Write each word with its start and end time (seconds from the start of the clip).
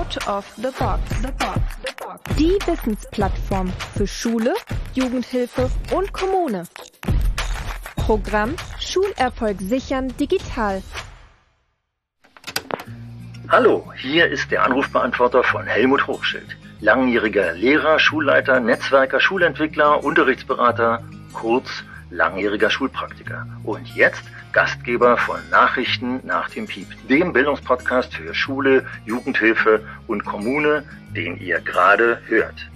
Out 0.00 0.16
of 0.26 0.46
the 0.56 0.72
Box. 0.78 1.02
The 1.20 1.32
Box. 1.32 1.60
The 1.84 1.92
Box. 2.02 2.36
Die 2.38 2.58
Wissensplattform 2.66 3.70
für 3.94 4.06
Schule, 4.06 4.54
Jugendhilfe 4.94 5.70
und 5.94 6.10
Kommune. 6.14 6.64
Programm 7.96 8.54
Schulerfolg 8.78 9.60
sichern 9.60 10.08
digital. 10.16 10.82
Hallo, 13.50 13.92
hier 13.98 14.26
ist 14.28 14.50
der 14.50 14.64
Anrufbeantworter 14.64 15.44
von 15.44 15.66
Helmut 15.66 16.06
Hochschild. 16.06 16.56
Langjähriger 16.80 17.52
Lehrer, 17.52 17.98
Schulleiter, 17.98 18.58
Netzwerker, 18.58 19.20
Schulentwickler, 19.20 20.02
Unterrichtsberater, 20.02 21.02
kurz 21.34 21.68
langjähriger 22.10 22.70
Schulpraktiker. 22.70 23.46
Und 23.64 23.86
jetzt 23.94 24.22
Gastgeber 24.52 25.16
von 25.16 25.38
Nachrichten 25.50 26.20
nach 26.24 26.50
dem 26.50 26.66
Piep, 26.66 26.88
dem 27.08 27.32
Bildungspodcast 27.32 28.14
für 28.14 28.34
Schule, 28.34 28.84
Jugendhilfe 29.06 29.84
und 30.06 30.24
Kommune, 30.24 30.84
den 31.14 31.38
ihr 31.40 31.60
gerade 31.60 32.20
hört. 32.26 32.66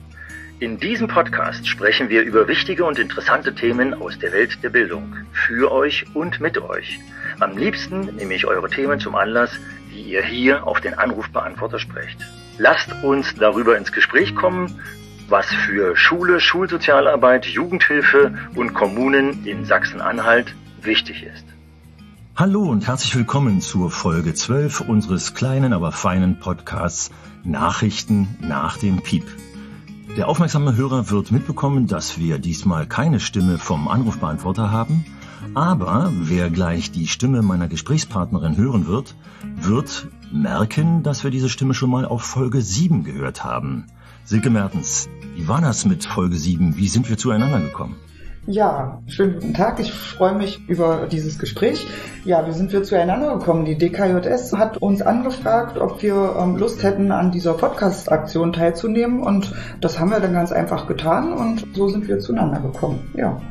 In 0.60 0.78
diesem 0.78 1.08
Podcast 1.08 1.66
sprechen 1.66 2.08
wir 2.08 2.22
über 2.22 2.46
wichtige 2.46 2.84
und 2.84 2.98
interessante 2.98 3.54
Themen 3.54 3.92
aus 3.92 4.18
der 4.18 4.32
Welt 4.32 4.62
der 4.62 4.70
Bildung. 4.70 5.16
Für 5.32 5.72
euch 5.72 6.06
und 6.14 6.40
mit 6.40 6.58
euch. 6.58 7.00
Am 7.40 7.58
liebsten 7.58 8.14
nehme 8.14 8.34
ich 8.34 8.46
eure 8.46 8.70
Themen 8.70 9.00
zum 9.00 9.16
Anlass, 9.16 9.50
die 9.92 10.02
ihr 10.02 10.22
hier 10.22 10.64
auf 10.66 10.80
den 10.80 10.94
Anrufbeantworter 10.94 11.80
sprecht. 11.80 12.18
Lasst 12.56 12.88
uns 13.02 13.34
darüber 13.34 13.76
ins 13.76 13.90
Gespräch 13.90 14.34
kommen, 14.36 14.80
was 15.28 15.46
für 15.46 15.96
Schule, 15.96 16.40
Schulsozialarbeit, 16.40 17.46
Jugendhilfe 17.46 18.34
und 18.54 18.74
Kommunen 18.74 19.46
in 19.46 19.64
Sachsen-Anhalt 19.64 20.54
wichtig 20.82 21.22
ist. 21.22 21.44
Hallo 22.36 22.64
und 22.64 22.86
herzlich 22.86 23.14
willkommen 23.16 23.60
zur 23.60 23.90
Folge 23.90 24.34
12 24.34 24.80
unseres 24.80 25.34
kleinen, 25.34 25.72
aber 25.72 25.92
feinen 25.92 26.40
Podcasts 26.40 27.10
Nachrichten 27.44 28.36
nach 28.40 28.76
dem 28.76 29.02
Piep. 29.02 29.24
Der 30.16 30.28
aufmerksame 30.28 30.76
Hörer 30.76 31.10
wird 31.10 31.32
mitbekommen, 31.32 31.86
dass 31.86 32.18
wir 32.18 32.38
diesmal 32.38 32.86
keine 32.86 33.20
Stimme 33.20 33.58
vom 33.58 33.88
Anrufbeantworter 33.88 34.70
haben, 34.70 35.04
aber 35.54 36.12
wer 36.14 36.50
gleich 36.50 36.90
die 36.90 37.06
Stimme 37.06 37.42
meiner 37.42 37.68
Gesprächspartnerin 37.68 38.56
hören 38.56 38.86
wird, 38.86 39.14
wird 39.56 40.08
merken, 40.32 41.02
dass 41.02 41.24
wir 41.24 41.30
diese 41.30 41.48
Stimme 41.48 41.74
schon 41.74 41.90
mal 41.90 42.04
auf 42.04 42.22
Folge 42.22 42.60
7 42.60 43.04
gehört 43.04 43.44
haben. 43.44 43.86
Silke 44.26 44.48
Mertens, 44.48 45.10
wie 45.34 45.46
war 45.48 45.60
das 45.60 45.84
mit 45.84 46.06
Folge 46.06 46.36
7? 46.36 46.78
Wie 46.78 46.88
sind 46.88 47.10
wir 47.10 47.18
zueinander 47.18 47.60
gekommen? 47.60 47.96
Ja, 48.46 49.02
schönen 49.06 49.34
guten 49.34 49.52
Tag. 49.52 49.78
Ich 49.80 49.92
freue 49.92 50.34
mich 50.34 50.66
über 50.66 51.08
dieses 51.12 51.38
Gespräch. 51.38 51.86
Ja, 52.24 52.46
wie 52.46 52.52
sind 52.52 52.72
wir 52.72 52.82
zueinander 52.82 53.36
gekommen? 53.36 53.66
Die 53.66 53.76
DKJS 53.76 54.54
hat 54.54 54.78
uns 54.78 55.02
angefragt, 55.02 55.76
ob 55.76 56.02
wir 56.02 56.36
ähm, 56.40 56.56
Lust 56.56 56.82
hätten, 56.82 57.12
an 57.12 57.32
dieser 57.32 57.52
Podcast-Aktion 57.52 58.54
teilzunehmen. 58.54 59.22
Und 59.22 59.52
das 59.82 60.00
haben 60.00 60.10
wir 60.10 60.20
dann 60.20 60.32
ganz 60.32 60.52
einfach 60.52 60.86
getan 60.86 61.34
und 61.34 61.66
so 61.74 61.88
sind 61.88 62.08
wir 62.08 62.18
zueinander 62.18 62.60
gekommen. 62.60 63.10
Ja. 63.14 63.42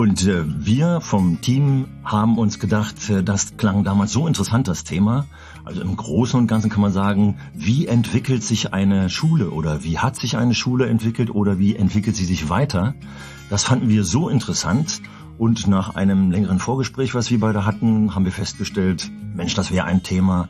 Und 0.00 0.26
äh, 0.26 0.44
wir 0.46 1.02
vom 1.02 1.42
Team 1.42 1.86
haben 2.04 2.38
uns 2.38 2.58
gedacht, 2.58 3.10
äh, 3.10 3.22
das 3.22 3.58
klang 3.58 3.84
damals 3.84 4.12
so 4.12 4.26
interessant, 4.26 4.66
das 4.66 4.82
Thema. 4.82 5.26
Also 5.62 5.82
im 5.82 5.94
Großen 5.94 6.40
und 6.40 6.46
Ganzen 6.46 6.70
kann 6.70 6.80
man 6.80 6.90
sagen, 6.90 7.36
wie 7.52 7.86
entwickelt 7.86 8.42
sich 8.42 8.72
eine 8.72 9.10
Schule 9.10 9.50
oder 9.50 9.84
wie 9.84 9.98
hat 9.98 10.16
sich 10.16 10.38
eine 10.38 10.54
Schule 10.54 10.86
entwickelt 10.86 11.28
oder 11.28 11.58
wie 11.58 11.76
entwickelt 11.76 12.16
sie 12.16 12.24
sich 12.24 12.48
weiter? 12.48 12.94
Das 13.50 13.64
fanden 13.64 13.90
wir 13.90 14.04
so 14.04 14.30
interessant 14.30 15.02
und 15.36 15.66
nach 15.66 15.96
einem 15.96 16.30
längeren 16.30 16.60
Vorgespräch, 16.60 17.14
was 17.14 17.30
wir 17.30 17.38
beide 17.38 17.66
hatten, 17.66 18.14
haben 18.14 18.24
wir 18.24 18.32
festgestellt, 18.32 19.10
Mensch, 19.34 19.52
das 19.52 19.70
wäre 19.70 19.84
ein 19.84 20.02
Thema, 20.02 20.48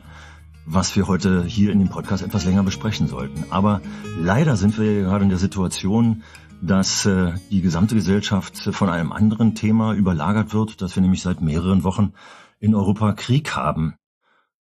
was 0.65 0.95
wir 0.95 1.09
heute 1.09 1.43
hier 1.43 1.73
in 1.73 1.79
dem 1.79 1.89
Podcast 1.89 2.23
etwas 2.23 2.45
länger 2.45 2.63
besprechen 2.63 3.07
sollten. 3.07 3.43
Aber 3.49 3.81
leider 4.17 4.55
sind 4.55 4.79
wir 4.79 5.01
gerade 5.01 5.25
in 5.25 5.29
der 5.29 5.39
Situation, 5.39 6.23
dass 6.61 7.05
äh, 7.05 7.33
die 7.49 7.61
gesamte 7.61 7.95
Gesellschaft 7.95 8.57
von 8.57 8.89
einem 8.89 9.11
anderen 9.11 9.55
Thema 9.55 9.93
überlagert 9.93 10.53
wird, 10.53 10.81
dass 10.81 10.95
wir 10.95 11.01
nämlich 11.01 11.21
seit 11.21 11.41
mehreren 11.41 11.83
Wochen 11.83 12.13
in 12.59 12.75
Europa 12.75 13.13
Krieg 13.13 13.55
haben. 13.55 13.95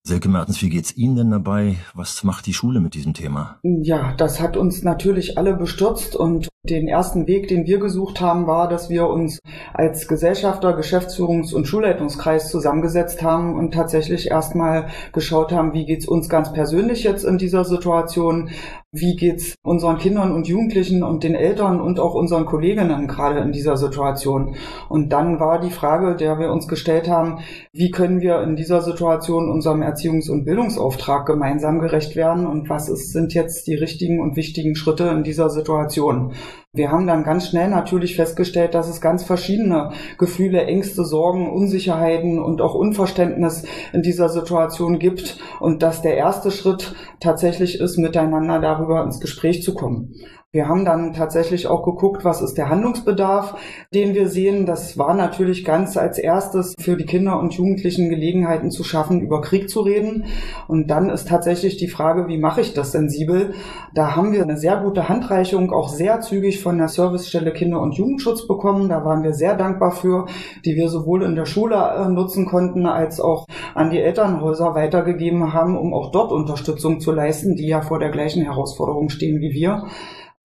Silke 0.03 0.29
Mertens, 0.29 0.61
wie 0.61 0.69
geht's 0.69 0.95
Ihnen 0.95 1.17
denn 1.17 1.31
dabei? 1.31 1.75
Was 1.93 2.23
macht 2.23 2.45
die 2.45 2.53
Schule 2.53 2.79
mit 2.79 2.93
diesem 2.93 3.13
Thema? 3.13 3.59
Ja, 3.63 4.13
das 4.15 4.39
hat 4.39 4.55
uns 4.55 4.81
natürlich 4.83 5.37
alle 5.37 5.53
bestürzt 5.53 6.15
und 6.15 6.47
den 6.63 6.87
ersten 6.87 7.27
Weg, 7.27 7.49
den 7.49 7.65
wir 7.65 7.79
gesucht 7.79 8.21
haben, 8.21 8.47
war, 8.47 8.69
dass 8.69 8.89
wir 8.89 9.07
uns 9.07 9.39
als 9.73 10.07
Gesellschafter, 10.07 10.77
Geschäftsführungs- 10.77 11.53
und 11.53 11.67
Schulleitungskreis 11.67 12.49
zusammengesetzt 12.49 13.21
haben 13.21 13.57
und 13.57 13.73
tatsächlich 13.73 14.31
erstmal 14.31 14.87
geschaut 15.11 15.51
haben, 15.51 15.73
wie 15.73 15.85
geht's 15.85 16.07
uns 16.07 16.29
ganz 16.29 16.53
persönlich 16.53 17.03
jetzt 17.03 17.25
in 17.25 17.37
dieser 17.37 17.65
Situation? 17.65 18.49
Wie 18.93 19.17
geht's 19.17 19.55
unseren 19.63 19.97
Kindern 19.97 20.31
und 20.31 20.47
Jugendlichen 20.47 21.03
und 21.03 21.21
den 21.25 21.35
Eltern 21.35 21.81
und 21.81 21.99
auch 21.99 22.13
unseren 22.13 22.45
Kolleginnen 22.45 23.05
gerade 23.07 23.41
in 23.41 23.51
dieser 23.51 23.75
Situation? 23.75 24.55
Und 24.87 25.11
dann 25.11 25.41
war 25.41 25.59
die 25.59 25.71
Frage, 25.71 26.15
der 26.15 26.39
wir 26.39 26.53
uns 26.53 26.69
gestellt 26.69 27.09
haben, 27.09 27.39
wie 27.73 27.91
können 27.91 28.21
wir 28.21 28.41
in 28.43 28.55
dieser 28.55 28.81
Situation 28.81 29.51
unserem 29.51 29.81
Erziehungs- 29.81 30.31
und 30.31 30.45
Bildungsauftrag 30.45 31.25
gemeinsam 31.25 31.79
gerecht 31.79 32.15
werden 32.15 32.47
und 32.47 32.69
was 32.69 32.87
ist, 32.87 33.11
sind 33.11 33.33
jetzt 33.33 33.67
die 33.67 33.75
richtigen 33.75 34.21
und 34.21 34.37
wichtigen 34.37 34.77
Schritte 34.77 35.09
in 35.09 35.23
dieser 35.23 35.49
Situation? 35.49 36.31
Wir 36.77 36.91
haben 36.91 37.07
dann 37.07 37.23
ganz 37.23 37.47
schnell 37.47 37.69
natürlich 37.69 38.15
festgestellt, 38.15 38.75
dass 38.75 38.87
es 38.87 39.01
ganz 39.01 39.23
verschiedene 39.23 39.91
Gefühle, 40.19 40.63
Ängste, 40.65 41.03
Sorgen, 41.03 41.51
Unsicherheiten 41.51 42.39
und 42.39 42.61
auch 42.61 42.75
Unverständnis 42.75 43.65
in 43.93 44.03
dieser 44.03 44.29
Situation 44.29 44.99
gibt 44.99 45.39
und 45.59 45.81
dass 45.81 46.03
der 46.03 46.17
erste 46.17 46.51
Schritt 46.51 46.93
tatsächlich 47.19 47.79
ist, 47.79 47.97
miteinander 47.97 48.59
darüber 48.59 49.03
ins 49.03 49.19
Gespräch 49.19 49.63
zu 49.63 49.73
kommen. 49.73 50.13
Wir 50.57 50.67
haben 50.67 50.85
dann 50.85 51.13
tatsächlich 51.13 51.67
auch 51.67 51.83
geguckt, 51.83 52.25
was 52.25 52.41
ist 52.41 52.57
der 52.57 52.67
Handlungsbedarf, 52.67 53.55
den 53.93 54.15
wir 54.15 54.27
sehen. 54.27 54.65
Das 54.65 54.97
war 54.97 55.13
natürlich 55.13 55.63
ganz 55.63 55.97
als 55.97 56.17
erstes 56.17 56.73
für 56.79 56.97
die 56.97 57.05
Kinder 57.05 57.39
und 57.39 57.53
Jugendlichen 57.53 58.09
Gelegenheiten 58.09 58.71
zu 58.71 58.83
schaffen, 58.83 59.21
über 59.21 59.41
Krieg 59.41 59.69
zu 59.69 59.81
reden. 59.81 60.25
Und 60.67 60.87
dann 60.87 61.11
ist 61.11 61.27
tatsächlich 61.27 61.77
die 61.77 61.87
Frage, 61.87 62.27
wie 62.27 62.39
mache 62.39 62.61
ich 62.61 62.73
das 62.73 62.91
sensibel? 62.91 63.53
Da 63.93 64.15
haben 64.15 64.31
wir 64.31 64.41
eine 64.41 64.57
sehr 64.57 64.77
gute 64.77 65.07
Handreichung, 65.07 65.71
auch 65.71 65.89
sehr 65.89 66.21
zügig 66.21 66.59
von 66.59 66.79
der 66.79 66.87
Servicestelle 66.87 67.53
Kinder- 67.53 67.79
und 67.79 67.93
Jugendschutz 67.93 68.47
bekommen. 68.47 68.89
Da 68.89 69.05
waren 69.05 69.21
wir 69.21 69.35
sehr 69.35 69.55
dankbar 69.55 69.91
für, 69.91 70.25
die 70.65 70.75
wir 70.75 70.89
sowohl 70.89 71.21
in 71.21 71.35
der 71.35 71.45
Schule 71.45 71.75
äh, 71.75 72.09
nutzen 72.09 72.47
konnten, 72.47 72.87
als 72.87 73.19
auch 73.19 73.45
an 73.75 73.91
die 73.91 73.99
Elternhäuser 73.99 74.73
weitergegeben 74.73 75.53
haben, 75.53 75.77
um 75.77 75.93
auch 75.93 76.11
dort 76.11 76.31
Unterstützung 76.31 76.99
zu 76.99 77.11
leisten, 77.11 77.55
die 77.55 77.67
ja 77.67 77.81
vor 77.81 77.99
der 77.99 78.09
gleichen 78.09 78.41
Herausforderung 78.41 79.09
stehen 79.09 79.39
wie 79.39 79.51
wir. 79.51 79.83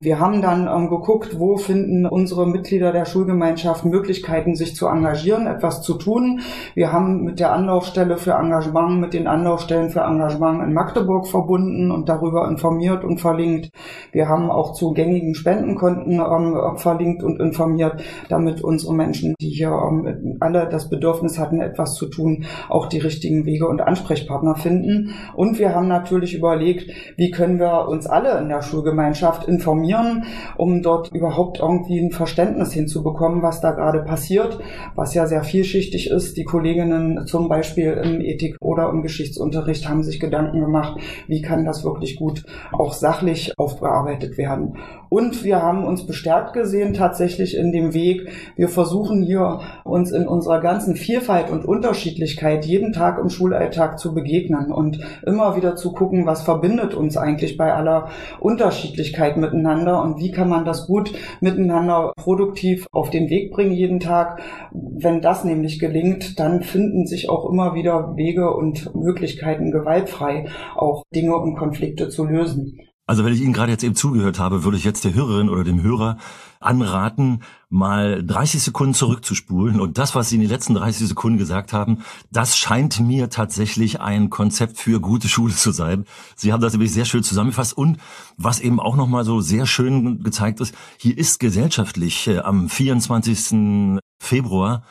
Wir 0.02 0.18
haben 0.18 0.42
dann 0.42 0.66
ähm, 0.66 0.90
geguckt, 0.90 1.38
wo 1.38 1.56
finden 1.56 2.06
unsere 2.06 2.44
Mitglieder 2.44 2.90
der 2.90 3.04
Schulgemeinschaft 3.04 3.84
Möglichkeiten, 3.84 4.56
sich 4.56 4.74
zu 4.74 4.88
engagieren, 4.88 5.46
etwas 5.46 5.80
zu 5.80 5.94
tun. 5.94 6.40
Wir 6.74 6.92
haben 6.92 7.22
mit 7.22 7.38
der 7.38 7.52
Anlaufstelle 7.52 8.16
für 8.16 8.32
Engagement, 8.32 9.00
mit 9.00 9.14
den 9.14 9.28
Anlaufstellen 9.28 9.90
für 9.90 10.00
Engagement 10.00 10.60
in 10.64 10.72
Magdeburg 10.72 11.28
verbunden 11.28 11.92
und 11.92 12.08
darüber 12.08 12.48
informiert 12.48 13.04
und 13.04 13.20
verlinkt. 13.20 13.70
Wir 14.10 14.28
haben 14.28 14.50
auch 14.50 14.72
zu 14.72 14.92
gängigen 14.92 15.36
Spendenkonten 15.36 16.14
ähm, 16.14 16.78
verlinkt 16.78 17.22
und 17.22 17.38
informiert, 17.38 18.02
damit 18.28 18.60
unsere 18.60 18.96
Menschen, 18.96 19.36
die 19.40 19.50
hier 19.50 19.70
ähm, 19.70 20.36
alle 20.40 20.68
das 20.68 20.90
Bedürfnis 20.90 21.38
hatten, 21.38 21.60
etwas 21.60 21.94
zu 21.94 22.06
tun, 22.06 22.46
auch 22.68 22.86
die 22.86 22.98
richtigen 22.98 23.46
Wege 23.46 23.68
und 23.68 23.80
Ansprechpartner 23.80 24.56
finden. 24.56 25.14
Und 25.36 25.60
wir 25.60 25.76
haben 25.76 25.86
natürlich 25.86 26.34
überlegt, 26.34 26.90
wie 27.16 27.30
können 27.30 27.60
wir 27.60 27.86
uns 27.86 28.08
alle 28.08 28.40
in 28.40 28.48
der 28.48 28.62
Schulgemeinschaft 28.62 29.46
informieren, 29.46 29.91
informieren, 29.92 30.24
um 30.56 30.82
dort 30.82 31.12
überhaupt 31.12 31.60
irgendwie 31.60 32.00
ein 32.00 32.10
Verständnis 32.10 32.72
hinzubekommen, 32.72 33.42
was 33.42 33.60
da 33.60 33.72
gerade 33.72 34.00
passiert, 34.00 34.58
was 34.94 35.14
ja 35.14 35.26
sehr 35.26 35.42
vielschichtig 35.42 36.10
ist. 36.10 36.36
Die 36.36 36.44
Kolleginnen 36.44 37.26
zum 37.26 37.48
Beispiel 37.48 37.92
im 37.92 38.20
Ethik- 38.20 38.56
oder 38.60 38.90
im 38.90 39.02
Geschichtsunterricht 39.02 39.88
haben 39.88 40.02
sich 40.02 40.20
Gedanken 40.20 40.60
gemacht, 40.60 41.00
wie 41.28 41.42
kann 41.42 41.64
das 41.64 41.84
wirklich 41.84 42.16
gut 42.16 42.44
auch 42.72 42.92
sachlich 42.92 43.52
aufbearbeitet 43.58 44.38
werden. 44.38 44.78
Und 45.08 45.44
wir 45.44 45.62
haben 45.62 45.84
uns 45.84 46.06
bestärkt 46.06 46.54
gesehen 46.54 46.94
tatsächlich 46.94 47.54
in 47.54 47.70
dem 47.70 47.92
Weg. 47.92 48.30
Wir 48.56 48.68
versuchen 48.68 49.22
hier 49.22 49.60
uns 49.84 50.10
in 50.10 50.26
unserer 50.26 50.60
ganzen 50.60 50.96
Vielfalt 50.96 51.50
und 51.50 51.66
Unterschiedlichkeit 51.66 52.64
jeden 52.64 52.94
Tag 52.94 53.18
im 53.18 53.28
Schulalltag 53.28 53.98
zu 53.98 54.14
begegnen 54.14 54.72
und 54.72 55.00
immer 55.26 55.54
wieder 55.54 55.76
zu 55.76 55.92
gucken, 55.92 56.24
was 56.24 56.42
verbindet 56.42 56.94
uns 56.94 57.18
eigentlich 57.18 57.58
bei 57.58 57.74
aller 57.74 58.08
Unterschiedlichkeit 58.40 59.36
miteinander 59.36 59.81
miteinander 59.82 60.02
und 60.02 60.18
wie 60.18 60.30
kann 60.30 60.48
man 60.48 60.64
das 60.64 60.86
gut 60.86 61.12
miteinander 61.40 62.12
produktiv 62.16 62.86
auf 62.92 63.10
den 63.10 63.28
Weg 63.28 63.52
bringen 63.52 63.72
jeden 63.72 64.00
Tag. 64.00 64.40
Wenn 64.72 65.20
das 65.20 65.44
nämlich 65.44 65.78
gelingt, 65.78 66.38
dann 66.38 66.62
finden 66.62 67.06
sich 67.06 67.28
auch 67.28 67.48
immer 67.50 67.74
wieder 67.74 68.16
Wege 68.16 68.54
und 68.54 68.94
Möglichkeiten, 68.94 69.70
gewaltfrei 69.70 70.46
auch 70.76 71.04
Dinge 71.14 71.36
und 71.36 71.56
Konflikte 71.56 72.08
zu 72.08 72.24
lösen. 72.24 72.78
Also 73.12 73.26
wenn 73.26 73.34
ich 73.34 73.42
Ihnen 73.42 73.52
gerade 73.52 73.70
jetzt 73.70 73.84
eben 73.84 73.94
zugehört 73.94 74.38
habe, 74.38 74.64
würde 74.64 74.78
ich 74.78 74.84
jetzt 74.84 75.04
der 75.04 75.12
Hörerin 75.12 75.50
oder 75.50 75.64
dem 75.64 75.82
Hörer 75.82 76.16
anraten, 76.60 77.42
mal 77.68 78.24
30 78.24 78.62
Sekunden 78.62 78.94
zurückzuspulen. 78.94 79.82
Und 79.82 79.98
das, 79.98 80.14
was 80.14 80.30
Sie 80.30 80.36
in 80.36 80.40
den 80.40 80.48
letzten 80.48 80.72
30 80.72 81.08
Sekunden 81.08 81.36
gesagt 81.36 81.74
haben, 81.74 81.98
das 82.30 82.56
scheint 82.56 83.00
mir 83.00 83.28
tatsächlich 83.28 84.00
ein 84.00 84.30
Konzept 84.30 84.78
für 84.78 84.98
gute 84.98 85.28
Schule 85.28 85.52
zu 85.52 85.72
sein. 85.72 86.06
Sie 86.36 86.54
haben 86.54 86.62
das 86.62 86.72
nämlich 86.72 86.90
sehr 86.90 87.04
schön 87.04 87.22
zusammengefasst. 87.22 87.76
Und 87.76 87.98
was 88.38 88.60
eben 88.60 88.80
auch 88.80 88.96
nochmal 88.96 89.26
so 89.26 89.42
sehr 89.42 89.66
schön 89.66 90.22
gezeigt 90.22 90.60
ist, 90.60 90.74
hier 90.96 91.18
ist 91.18 91.38
gesellschaftlich 91.38 92.28
äh, 92.28 92.38
am 92.38 92.70
24. 92.70 93.98
Februar 94.22 94.84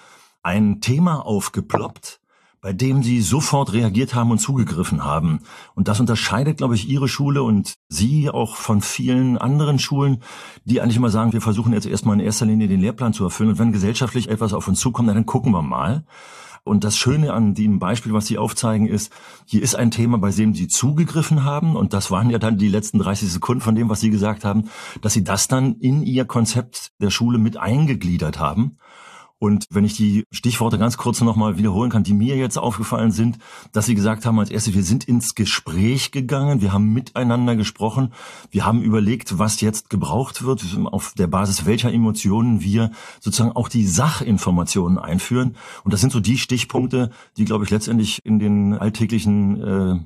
ein 0.43 0.79
Thema 0.79 1.25
aufgeploppt, 1.25 2.20
bei 2.61 2.73
dem 2.73 3.01
sie 3.01 3.21
sofort 3.21 3.73
reagiert 3.73 4.13
haben 4.13 4.29
und 4.29 4.37
zugegriffen 4.37 5.03
haben. 5.03 5.39
Und 5.73 5.87
das 5.87 5.99
unterscheidet, 5.99 6.57
glaube 6.57 6.75
ich, 6.75 6.87
ihre 6.87 7.07
Schule 7.07 7.41
und 7.41 7.73
sie 7.89 8.29
auch 8.29 8.55
von 8.55 8.81
vielen 8.81 9.39
anderen 9.39 9.79
Schulen, 9.79 10.21
die 10.63 10.79
eigentlich 10.79 10.97
immer 10.97 11.09
sagen, 11.09 11.33
wir 11.33 11.41
versuchen 11.41 11.73
jetzt 11.73 11.87
erstmal 11.87 12.19
in 12.19 12.25
erster 12.25 12.45
Linie 12.45 12.67
den 12.67 12.79
Lehrplan 12.79 13.13
zu 13.13 13.23
erfüllen. 13.23 13.49
Und 13.49 13.59
wenn 13.59 13.71
gesellschaftlich 13.71 14.29
etwas 14.29 14.53
auf 14.53 14.67
uns 14.67 14.79
zukommt, 14.79 15.09
dann 15.09 15.25
gucken 15.25 15.51
wir 15.51 15.63
mal. 15.63 16.05
Und 16.63 16.83
das 16.83 16.95
Schöne 16.95 17.33
an 17.33 17.55
dem 17.55 17.79
Beispiel, 17.79 18.13
was 18.13 18.27
Sie 18.27 18.37
aufzeigen, 18.37 18.87
ist, 18.87 19.11
hier 19.45 19.63
ist 19.63 19.73
ein 19.73 19.89
Thema, 19.89 20.19
bei 20.19 20.29
dem 20.29 20.53
Sie 20.53 20.67
zugegriffen 20.67 21.43
haben. 21.43 21.75
Und 21.75 21.93
das 21.93 22.11
waren 22.11 22.29
ja 22.29 22.37
dann 22.37 22.59
die 22.59 22.69
letzten 22.69 22.99
30 22.99 23.31
Sekunden 23.31 23.61
von 23.61 23.73
dem, 23.73 23.89
was 23.89 23.99
Sie 23.99 24.11
gesagt 24.11 24.45
haben, 24.45 24.69
dass 25.01 25.13
Sie 25.13 25.23
das 25.23 25.47
dann 25.47 25.73
in 25.79 26.03
Ihr 26.03 26.25
Konzept 26.25 26.91
der 27.01 27.09
Schule 27.09 27.39
mit 27.39 27.57
eingegliedert 27.57 28.39
haben. 28.39 28.77
Und 29.41 29.65
wenn 29.71 29.85
ich 29.85 29.95
die 29.95 30.23
Stichworte 30.31 30.77
ganz 30.77 30.97
kurz 30.97 31.19
nochmal 31.19 31.57
wiederholen 31.57 31.89
kann, 31.89 32.03
die 32.03 32.13
mir 32.13 32.37
jetzt 32.37 32.59
aufgefallen 32.59 33.11
sind, 33.11 33.39
dass 33.71 33.87
Sie 33.87 33.95
gesagt 33.95 34.23
haben 34.23 34.37
als 34.37 34.51
erstes, 34.51 34.75
wir 34.75 34.83
sind 34.83 35.05
ins 35.05 35.33
Gespräch 35.33 36.11
gegangen, 36.11 36.61
wir 36.61 36.71
haben 36.71 36.93
miteinander 36.93 37.55
gesprochen, 37.55 38.13
wir 38.51 38.67
haben 38.67 38.83
überlegt, 38.83 39.39
was 39.39 39.59
jetzt 39.59 39.89
gebraucht 39.89 40.43
wird, 40.43 40.63
auf 40.85 41.13
der 41.17 41.25
Basis 41.25 41.65
welcher 41.65 41.91
Emotionen 41.91 42.61
wir 42.61 42.91
sozusagen 43.19 43.53
auch 43.53 43.67
die 43.67 43.87
Sachinformationen 43.87 44.99
einführen. 44.99 45.55
Und 45.83 45.91
das 45.91 46.01
sind 46.01 46.13
so 46.13 46.19
die 46.19 46.37
Stichpunkte, 46.37 47.09
die, 47.35 47.45
glaube 47.45 47.63
ich, 47.63 47.71
letztendlich 47.71 48.23
in 48.23 48.37
den 48.37 48.75
alltäglichen 48.75 49.59
äh, 49.59 49.99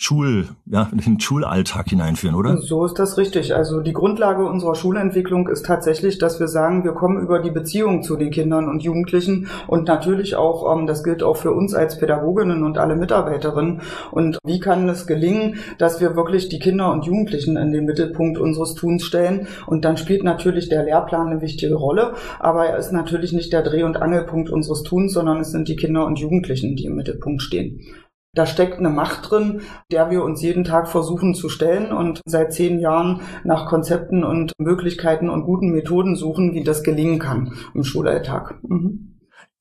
Schul, 0.00 0.46
ja, 0.66 0.88
in 0.92 0.98
den 0.98 1.18
Schulalltag 1.18 1.88
hineinführen, 1.88 2.36
oder? 2.36 2.56
So 2.58 2.84
ist 2.84 3.00
das 3.00 3.18
richtig. 3.18 3.56
Also 3.56 3.80
die 3.80 3.92
Grundlage 3.92 4.44
unserer 4.44 4.76
Schulentwicklung 4.76 5.48
ist 5.48 5.66
tatsächlich, 5.66 6.18
dass 6.18 6.38
wir 6.38 6.46
sagen, 6.46 6.84
wir 6.84 6.92
kommen 6.92 7.20
über 7.20 7.40
die 7.40 7.50
Beziehung 7.50 8.04
zu 8.04 8.14
den 8.14 8.30
Kindern 8.30 8.68
und 8.68 8.80
Jugendlichen 8.80 9.48
und 9.66 9.88
natürlich 9.88 10.36
auch, 10.36 10.72
ähm, 10.72 10.86
das 10.86 11.02
gilt 11.02 11.24
auch 11.24 11.36
für 11.36 11.50
uns 11.50 11.74
als 11.74 11.98
Pädagoginnen 11.98 12.62
und 12.62 12.78
alle 12.78 12.94
Mitarbeiterinnen. 12.94 13.80
Und 14.12 14.38
wie 14.44 14.60
kann 14.60 14.88
es 14.88 15.08
gelingen, 15.08 15.56
dass 15.78 16.00
wir 16.00 16.14
wirklich 16.14 16.48
die 16.48 16.60
Kinder 16.60 16.92
und 16.92 17.04
Jugendlichen 17.04 17.56
in 17.56 17.72
den 17.72 17.84
Mittelpunkt 17.84 18.38
unseres 18.38 18.74
Tuns 18.74 19.02
stellen? 19.02 19.48
Und 19.66 19.84
dann 19.84 19.96
spielt 19.96 20.22
natürlich 20.22 20.68
der 20.68 20.84
Lehrplan 20.84 21.26
eine 21.26 21.40
wichtige 21.40 21.74
Rolle, 21.74 22.14
aber 22.38 22.66
er 22.66 22.78
ist 22.78 22.92
natürlich 22.92 23.32
nicht 23.32 23.52
der 23.52 23.62
Dreh- 23.62 23.82
und 23.82 24.00
Angelpunkt 24.00 24.48
unseres 24.48 24.84
Tuns, 24.84 25.12
sondern 25.12 25.40
es 25.40 25.50
sind 25.50 25.66
die 25.66 25.76
Kinder 25.76 26.06
und 26.06 26.20
Jugendlichen, 26.20 26.76
die 26.76 26.84
im 26.84 26.94
Mittelpunkt 26.94 27.42
stehen. 27.42 27.80
Da 28.34 28.46
steckt 28.46 28.78
eine 28.78 28.90
Macht 28.90 29.30
drin, 29.30 29.62
der 29.90 30.10
wir 30.10 30.22
uns 30.22 30.42
jeden 30.42 30.64
Tag 30.64 30.88
versuchen 30.88 31.34
zu 31.34 31.48
stellen 31.48 31.92
und 31.92 32.20
seit 32.26 32.52
zehn 32.52 32.78
Jahren 32.78 33.22
nach 33.44 33.66
Konzepten 33.66 34.22
und 34.22 34.52
Möglichkeiten 34.58 35.30
und 35.30 35.44
guten 35.44 35.70
Methoden 35.70 36.14
suchen, 36.14 36.52
wie 36.52 36.62
das 36.62 36.82
gelingen 36.82 37.18
kann 37.18 37.54
im 37.74 37.84
Schulalltag. 37.84 38.62
Mhm. 38.62 39.18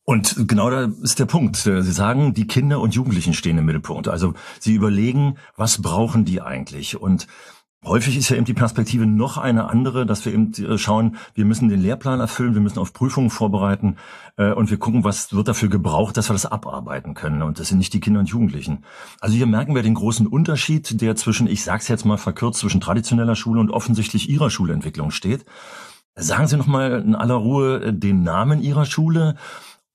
Und 0.09 0.47
genau 0.47 0.69
da 0.69 0.89
ist 1.03 1.19
der 1.19 1.25
Punkt. 1.25 1.57
Sie 1.57 1.81
sagen, 1.81 2.33
die 2.33 2.47
Kinder 2.47 2.79
und 2.79 2.95
Jugendlichen 2.95 3.33
stehen 3.33 3.57
im 3.57 3.65
Mittelpunkt. 3.65 4.07
Also 4.07 4.35
sie 4.57 4.73
überlegen, 4.73 5.35
was 5.57 5.81
brauchen 5.81 6.23
die 6.23 6.41
eigentlich? 6.41 7.01
Und 7.01 7.27
Häufig 7.85 8.17
ist 8.17 8.29
ja 8.29 8.35
eben 8.35 8.45
die 8.45 8.55
Perspektive 8.55 9.05
noch 9.05 9.37
eine 9.37 9.69
andere, 9.69 10.07
dass 10.07 10.25
wir 10.25 10.33
eben 10.33 10.51
äh, 10.53 10.77
schauen, 10.79 11.17
wir 11.35 11.45
müssen 11.45 11.69
den 11.69 11.79
Lehrplan 11.79 12.19
erfüllen, 12.19 12.55
wir 12.55 12.61
müssen 12.61 12.79
auf 12.79 12.91
Prüfungen 12.91 13.29
vorbereiten 13.29 13.97
äh, 14.35 14.51
und 14.51 14.71
wir 14.71 14.77
gucken, 14.77 15.03
was 15.03 15.31
wird 15.31 15.47
dafür 15.47 15.69
gebraucht, 15.69 16.17
dass 16.17 16.27
wir 16.29 16.33
das 16.33 16.47
abarbeiten 16.47 17.13
können. 17.13 17.43
Und 17.43 17.59
das 17.59 17.67
sind 17.69 17.77
nicht 17.77 17.93
die 17.93 17.99
Kinder 17.99 18.19
und 18.19 18.29
Jugendlichen. 18.29 18.83
Also 19.21 19.35
hier 19.35 19.45
merken 19.45 19.75
wir 19.75 19.83
den 19.83 19.93
großen 19.93 20.25
Unterschied, 20.25 21.01
der 21.01 21.15
zwischen, 21.15 21.45
ich 21.47 21.63
sage 21.63 21.81
es 21.81 21.87
jetzt 21.87 22.03
mal 22.03 22.17
verkürzt, 22.17 22.59
zwischen 22.59 22.81
traditioneller 22.81 23.35
Schule 23.35 23.59
und 23.59 23.69
offensichtlich 23.69 24.27
Ihrer 24.27 24.49
Schulentwicklung 24.49 25.11
steht. 25.11 25.45
Sagen 26.15 26.47
Sie 26.47 26.57
noch 26.57 26.65
mal 26.65 27.03
in 27.05 27.13
aller 27.13 27.35
Ruhe 27.35 27.83
äh, 27.83 27.93
den 27.93 28.23
Namen 28.23 28.59
Ihrer 28.59 28.85
Schule 28.85 29.35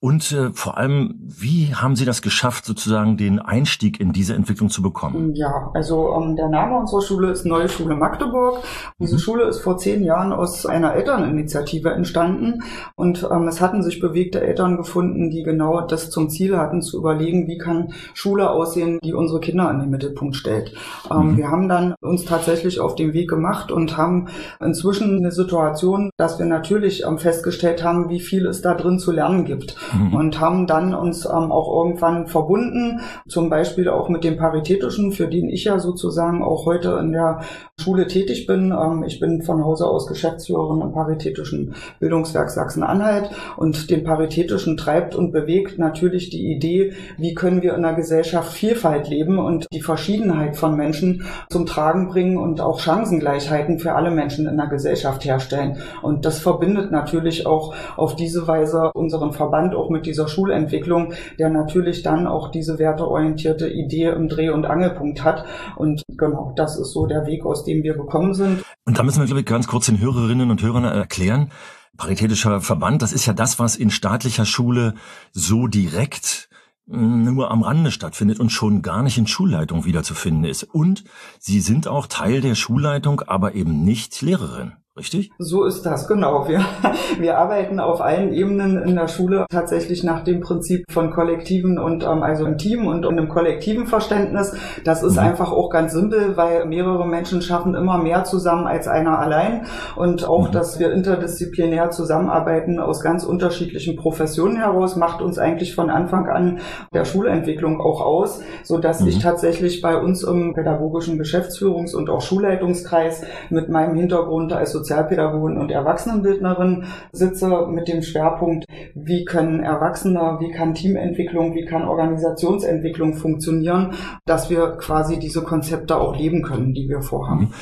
und 0.03 0.33
äh, 0.33 0.51
vor 0.53 0.79
allem, 0.79 1.15
wie 1.21 1.77
haben 1.77 1.95
Sie 1.95 2.05
das 2.05 2.23
geschafft, 2.23 2.65
sozusagen 2.65 3.17
den 3.17 3.39
Einstieg 3.39 4.01
in 4.01 4.13
diese 4.13 4.35
Entwicklung 4.35 4.69
zu 4.69 4.83
bekommen? 4.83 5.33
Ja, 5.37 5.71
also 5.75 6.13
ähm, 6.17 6.35
der 6.35 6.49
Name 6.49 6.77
unserer 6.77 7.03
Schule 7.03 7.31
ist 7.31 7.47
Neue 7.47 7.69
Schule 7.69 7.95
Magdeburg. 7.95 8.65
Diese 8.99 9.15
mhm. 9.15 9.21
Schule 9.21 9.45
ist 9.45 9.61
vor 9.61 9.79
zehn 9.79 10.03
Jahren 10.03 10.33
aus 10.33 10.67
einer 10.67 10.95
Elterninitiative 10.95 11.91
entstanden 11.91 12.65
und 12.97 13.29
ähm, 13.31 13.47
es 13.47 13.61
hatten 13.61 13.85
sich 13.85 14.01
bewegte 14.01 14.41
Eltern 14.41 14.77
gefunden, 14.77 15.31
die 15.31 15.45
genau 15.45 15.83
das 15.83 16.11
zum 16.11 16.31
Ziel 16.31 16.57
hatten, 16.57 16.83
zu 16.83 16.99
überlegen, 16.99 17.47
wie 17.47 17.59
kann 17.59 17.93
Schule 18.13 18.51
aussehen, 18.51 18.99
die 19.05 19.15
unsere 19.15 19.39
Kinder 19.39 19.71
in 19.71 19.79
den 19.79 19.91
Mittelpunkt 19.91 20.35
stellt. 20.35 20.75
Ähm, 21.13 21.35
mhm. 21.35 21.37
Wir 21.37 21.49
haben 21.49 21.69
dann 21.69 21.95
uns 22.01 22.25
tatsächlich 22.25 22.81
auf 22.81 22.97
den 22.97 23.13
Weg 23.13 23.31
gemacht 23.31 23.71
und 23.71 23.97
haben 23.97 24.27
inzwischen 24.59 25.19
eine 25.19 25.31
Situation, 25.31 26.11
dass 26.17 26.41
wir 26.41 26.47
natürlich 26.47 27.05
ähm, 27.05 27.19
festgestellt 27.19 27.85
haben, 27.85 28.09
wie 28.09 28.19
viel 28.19 28.47
es 28.47 28.63
da 28.63 28.75
drin 28.75 28.99
zu 28.99 29.13
lernen 29.13 29.45
gibt 29.45 29.77
mhm. 29.93 30.15
und 30.15 30.41
haben 30.41 30.67
dann 30.67 30.95
uns 30.95 31.25
ähm, 31.25 31.53
auch 31.53 31.85
irgendwann 31.85 32.27
verbunden, 32.27 33.01
zum 33.29 33.51
Beispiel 33.51 33.89
auch 33.89 34.09
mit 34.09 34.25
dem 34.25 34.37
Paritätischen, 34.37 35.13
für 35.13 35.29
den 35.29 35.49
ich 35.49 35.65
ja 35.65 35.79
sozusagen 35.79 36.43
auch 36.43 36.67
heute 36.67 36.99
in 37.01 37.13
der 37.13 37.41
Schule 37.79 38.07
tätig 38.07 38.47
bin. 38.47 38.73
Ähm, 38.73 39.05
ich 39.05 39.21
bin 39.21 39.43
von 39.43 39.65
Hause 39.65 39.87
aus 39.87 40.07
Geschäftsführerin 40.07 40.81
im 40.81 40.93
Paritätischen 40.93 41.75
Bildungswerk 42.01 42.51
Sachsen-Anhalt 42.51 43.31
und 43.57 43.91
den 43.91 44.05
Paritätischen 44.05 44.77
treibt 44.77 45.15
und 45.15 45.33
bewegt 45.33 45.79
natürlich 45.79 46.31
die 46.31 46.53
Idee, 46.53 46.93
wie 47.19 47.35
können 47.35 47.63
wir 47.63 47.75
in 47.75 47.83
der 47.83 47.95
Gesellschaft 47.95 48.53
Vielfalt 48.53 49.09
leben 49.09 49.39
und 49.39 49.67
die 49.73 49.83
Verschiedenheit 49.83 50.57
von 50.57 50.77
Menschen 50.77 51.25
zum 51.51 51.67
Tragen 51.67 52.09
bringen 52.09 52.39
und 52.39 52.61
auch 52.61 52.81
Chancengleichheiten 52.81 53.79
für 53.79 53.95
alle 53.95 54.11
Menschen 54.11 54.47
in 54.47 54.57
der 54.57 54.69
Gesellschaft 54.69 55.25
herstellen. 55.25 55.79
Und 56.03 56.25
das 56.25 56.39
verbindet 56.39 56.91
natürlich 56.91 57.47
auch 57.47 57.75
auf 57.97 58.17
diese 58.17 58.47
Weise 58.47 58.91
unseren 58.95 59.33
Verband 59.33 59.75
auch 59.83 59.91
mit 59.91 60.07
dieser 60.07 60.29
Schulentwicklung, 60.29 61.13
der 61.39 61.51
natürlich 61.51 62.03
dann 62.03 62.27
auch 62.27 62.51
diese 62.51 62.79
werteorientierte 62.79 63.69
Idee 63.69 64.11
im 64.11 64.29
Dreh- 64.29 64.51
und 64.51 64.65
Angelpunkt 64.65 65.25
hat. 65.25 65.45
Und 65.77 66.03
genau, 66.17 66.53
das 66.57 66.79
ist 66.79 66.93
so 66.93 67.07
der 67.07 67.27
Weg, 67.27 67.45
aus 67.45 67.65
dem 67.65 67.83
wir 67.83 67.95
gekommen 67.95 68.35
sind. 68.35 68.63
Und 68.85 68.99
da 68.99 69.03
müssen 69.03 69.21
wir, 69.21 69.27
glaube 69.27 69.41
ich, 69.41 69.47
ganz 69.47 69.67
kurz 69.67 69.87
den 69.87 70.01
Hörerinnen 70.01 70.51
und 70.51 70.63
Hörern 70.63 70.85
erklären. 70.85 71.51
Paritätischer 71.97 72.61
Verband, 72.61 73.03
das 73.03 73.13
ist 73.13 73.27
ja 73.27 73.33
das, 73.33 73.59
was 73.59 73.77
in 73.77 73.91
staatlicher 73.91 74.47
Schule 74.47 74.95
so 75.33 75.67
direkt 75.67 76.49
hm, 76.89 77.35
nur 77.35 77.51
am 77.51 77.63
Rande 77.63 77.91
stattfindet 77.91 78.41
und 78.41 78.51
schon 78.51 78.83
gar 78.83 79.03
nicht 79.03 79.19
in 79.19 79.27
Schulleitung 79.27 79.85
wiederzufinden 79.85 80.45
ist. 80.45 80.65
Und 80.65 81.05
Sie 81.39 81.61
sind 81.61 81.89
auch 81.89 82.07
Teil 82.07 82.41
der 82.41 82.55
Schulleitung, 82.55 83.21
aber 83.21 83.55
eben 83.55 83.85
nicht 83.85 84.21
Lehrerin. 84.23 84.73
Richtig? 84.95 85.31
So 85.39 85.65
ist 85.65 85.87
das, 85.87 86.07
genau. 86.07 86.47
Wir, 86.49 86.61
wir 87.19 87.39
arbeiten 87.39 87.81
auf 87.81 88.03
allen 88.03 88.31
Ebenen 88.35 88.77
in 88.83 88.95
der 88.95 89.09
Schule 89.09 89.47
tatsächlich 89.49 90.05
nach 90.05 90.23
dem 90.23 90.41
Prinzip 90.41 90.85
von 90.91 91.11
Kollektiven 91.11 91.79
und 91.79 92.05
ähm, 92.05 92.23
also 92.23 92.45
im 92.45 92.59
Team 92.59 92.87
und 92.87 93.07
einem 93.07 93.31
kollektiven 93.31 93.87
Verständnis. 93.87 94.55
Das 94.85 95.03
ist 95.03 95.15
mhm. 95.15 95.21
einfach 95.21 95.51
auch 95.51 95.71
ganz 95.71 95.95
simpel, 95.95 96.37
weil 96.37 96.67
mehrere 96.67 97.07
Menschen 97.07 97.41
schaffen 97.41 97.75
immer 97.75 97.97
mehr 97.97 98.25
zusammen 98.25 98.67
als 98.67 98.87
einer 98.87 99.19
allein. 99.19 99.65
Und 99.97 100.29
auch, 100.29 100.49
mhm. 100.49 100.53
dass 100.53 100.79
wir 100.79 100.93
interdisziplinär 100.93 101.91
zusammenarbeiten 101.91 102.79
aus 102.79 103.01
ganz 103.01 103.25
unterschiedlichen 103.25 103.97
Professionen 103.97 104.57
heraus, 104.57 104.97
macht 104.97 105.23
uns 105.23 105.39
eigentlich 105.39 105.75
von 105.75 105.89
Anfang 105.89 106.29
an 106.29 106.61
der 106.93 107.07
Schulentwicklung 107.07 107.81
auch 107.81 108.03
aus, 108.03 108.43
so 108.63 108.77
dass 108.77 109.01
mhm. 109.01 109.09
ich 109.09 109.21
tatsächlich 109.21 109.81
bei 109.81 109.97
uns 109.97 110.23
im 110.23 110.53
pädagogischen 110.53 111.19
Geschäftsführungs- 111.19 111.95
und 111.95 112.11
auch 112.11 112.21
Schulleitungskreis 112.21 113.23
mit 113.49 113.71
meinem 113.71 113.97
Hintergrund 113.97 114.53
als 114.53 114.82
Sozialpädagogin 114.83 115.59
und 115.59 115.71
Erwachsenenbildnerin 115.71 116.85
sitze 117.13 117.67
mit 117.69 117.89
dem 117.89 118.03
Schwerpunkt, 118.03 118.67
wie 118.95 119.25
können 119.25 119.61
Erwachsene, 119.61 120.39
wie 120.41 120.51
kann 120.51 120.75
Teamentwicklung, 120.75 121.55
wie 121.55 121.65
kann 121.65 121.85
Organisationsentwicklung 121.85 123.15
funktionieren, 123.15 123.95
dass 124.27 124.51
wir 124.51 124.77
quasi 124.77 125.19
diese 125.19 125.43
Konzepte 125.43 125.97
auch 125.97 126.17
leben 126.17 126.43
können, 126.43 126.75
die 126.75 126.89
wir 126.89 127.01
vorhaben. 127.01 127.41
Mhm. 127.41 127.53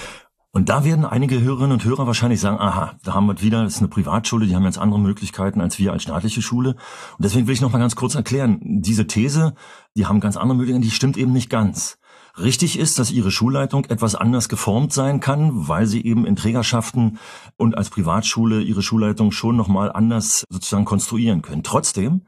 Und 0.52 0.68
da 0.68 0.84
werden 0.84 1.04
einige 1.04 1.40
Hörerinnen 1.40 1.72
und 1.72 1.84
Hörer 1.84 2.08
wahrscheinlich 2.08 2.40
sagen, 2.40 2.58
aha, 2.58 2.94
da 3.04 3.14
haben 3.14 3.26
wir 3.26 3.40
wieder, 3.40 3.62
das 3.62 3.74
ist 3.74 3.78
eine 3.80 3.88
Privatschule, 3.88 4.46
die 4.46 4.56
haben 4.56 4.64
jetzt 4.64 4.78
andere 4.78 4.98
Möglichkeiten 4.98 5.60
als 5.60 5.78
wir 5.78 5.92
als 5.92 6.02
staatliche 6.02 6.42
Schule. 6.42 6.70
Und 6.70 7.24
deswegen 7.24 7.46
will 7.46 7.54
ich 7.54 7.60
noch 7.60 7.70
mal 7.70 7.78
ganz 7.78 7.94
kurz 7.94 8.16
erklären, 8.16 8.58
diese 8.60 9.06
These, 9.06 9.54
die 9.96 10.06
haben 10.06 10.18
ganz 10.18 10.36
andere 10.36 10.56
Möglichkeiten, 10.56 10.82
die 10.82 10.90
stimmt 10.90 11.16
eben 11.16 11.32
nicht 11.32 11.50
ganz. 11.50 11.99
Richtig 12.38 12.78
ist, 12.78 12.98
dass 12.98 13.10
Ihre 13.10 13.30
Schulleitung 13.30 13.84
etwas 13.86 14.14
anders 14.14 14.48
geformt 14.48 14.92
sein 14.92 15.20
kann, 15.20 15.68
weil 15.68 15.86
Sie 15.86 16.04
eben 16.04 16.26
in 16.26 16.36
Trägerschaften 16.36 17.18
und 17.56 17.76
als 17.76 17.90
Privatschule 17.90 18.60
Ihre 18.62 18.82
Schulleitung 18.82 19.32
schon 19.32 19.56
nochmal 19.56 19.92
anders 19.92 20.44
sozusagen 20.48 20.84
konstruieren 20.84 21.42
können. 21.42 21.62
Trotzdem 21.62 22.22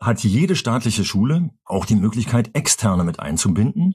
hat 0.00 0.24
jede 0.24 0.56
staatliche 0.56 1.04
Schule 1.04 1.50
auch 1.64 1.86
die 1.86 1.96
Möglichkeit, 1.96 2.50
externe 2.54 3.04
mit 3.04 3.20
einzubinden. 3.20 3.94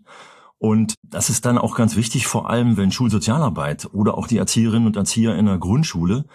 Und 0.58 0.96
das 1.04 1.30
ist 1.30 1.46
dann 1.46 1.58
auch 1.58 1.76
ganz 1.76 1.96
wichtig, 1.96 2.26
vor 2.26 2.50
allem 2.50 2.78
wenn 2.78 2.92
Schulsozialarbeit 2.92 3.90
oder 3.94 4.18
auch 4.18 4.28
die 4.28 4.38
Erzieherinnen 4.38 4.88
und 4.88 4.96
Erzieher 4.96 5.36
in 5.36 5.46
der 5.46 5.60
Grundschule 5.60 6.26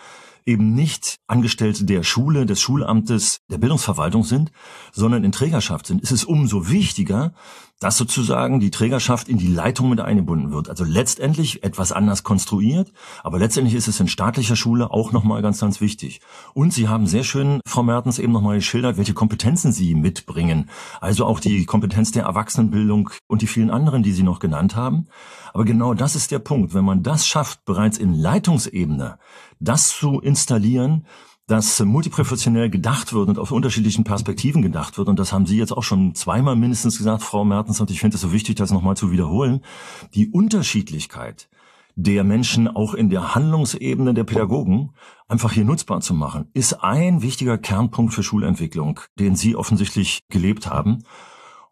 eben 0.46 0.74
nicht 0.74 1.16
Angestellte 1.26 1.84
der 1.84 2.02
Schule, 2.02 2.46
des 2.46 2.60
Schulamtes, 2.60 3.38
der 3.50 3.58
Bildungsverwaltung 3.58 4.24
sind, 4.24 4.52
sondern 4.92 5.24
in 5.24 5.32
Trägerschaft 5.32 5.86
sind, 5.86 6.02
ist 6.02 6.12
es 6.12 6.24
umso 6.24 6.68
wichtiger, 6.68 7.32
dass 7.82 7.96
sozusagen 7.96 8.60
die 8.60 8.70
Trägerschaft 8.70 9.28
in 9.28 9.38
die 9.38 9.48
Leitung 9.48 9.90
mit 9.90 10.00
eingebunden 10.00 10.52
wird. 10.52 10.68
Also 10.68 10.84
letztendlich 10.84 11.64
etwas 11.64 11.90
anders 11.90 12.22
konstruiert, 12.22 12.92
aber 13.24 13.40
letztendlich 13.40 13.74
ist 13.74 13.88
es 13.88 13.98
in 13.98 14.06
staatlicher 14.06 14.54
Schule 14.54 14.92
auch 14.92 15.10
nochmal 15.10 15.42
ganz, 15.42 15.58
ganz 15.60 15.80
wichtig. 15.80 16.20
Und 16.54 16.72
Sie 16.72 16.88
haben 16.88 17.08
sehr 17.08 17.24
schön, 17.24 17.60
Frau 17.66 17.82
Mertens, 17.82 18.20
eben 18.20 18.32
nochmal 18.32 18.56
geschildert, 18.56 18.98
welche 18.98 19.14
Kompetenzen 19.14 19.72
Sie 19.72 19.96
mitbringen. 19.96 20.70
Also 21.00 21.26
auch 21.26 21.40
die 21.40 21.64
Kompetenz 21.64 22.12
der 22.12 22.24
Erwachsenenbildung 22.24 23.10
und 23.26 23.42
die 23.42 23.48
vielen 23.48 23.70
anderen, 23.70 24.04
die 24.04 24.12
Sie 24.12 24.22
noch 24.22 24.38
genannt 24.38 24.76
haben. 24.76 25.08
Aber 25.52 25.64
genau 25.64 25.92
das 25.92 26.14
ist 26.14 26.30
der 26.30 26.38
Punkt. 26.38 26.74
Wenn 26.74 26.84
man 26.84 27.02
das 27.02 27.26
schafft, 27.26 27.64
bereits 27.64 27.98
in 27.98 28.14
Leitungsebene 28.14 29.18
das 29.62 29.88
zu 29.88 30.20
installieren, 30.20 31.06
dass 31.46 31.80
multiprofessionell 31.80 32.70
gedacht 32.70 33.12
wird 33.12 33.28
und 33.28 33.38
auf 33.38 33.50
unterschiedlichen 33.50 34.04
Perspektiven 34.04 34.62
gedacht 34.62 34.96
wird. 34.96 35.08
Und 35.08 35.18
das 35.18 35.32
haben 35.32 35.46
Sie 35.46 35.58
jetzt 35.58 35.72
auch 35.72 35.82
schon 35.82 36.14
zweimal 36.14 36.56
mindestens 36.56 36.98
gesagt, 36.98 37.22
Frau 37.22 37.44
Mertens, 37.44 37.80
und 37.80 37.90
ich 37.90 38.00
finde 38.00 38.14
es 38.14 38.20
so 38.20 38.32
wichtig, 38.32 38.56
das 38.56 38.70
nochmal 38.70 38.96
zu 38.96 39.10
wiederholen. 39.10 39.60
Die 40.14 40.30
Unterschiedlichkeit 40.30 41.48
der 41.94 42.24
Menschen 42.24 42.68
auch 42.68 42.94
in 42.94 43.10
der 43.10 43.34
Handlungsebene 43.34 44.14
der 44.14 44.24
Pädagogen 44.24 44.94
einfach 45.28 45.52
hier 45.52 45.64
nutzbar 45.64 46.00
zu 46.00 46.14
machen, 46.14 46.48
ist 46.54 46.82
ein 46.82 47.22
wichtiger 47.22 47.58
Kernpunkt 47.58 48.14
für 48.14 48.22
Schulentwicklung, 48.22 49.00
den 49.18 49.36
Sie 49.36 49.56
offensichtlich 49.56 50.20
gelebt 50.30 50.68
haben. 50.68 51.04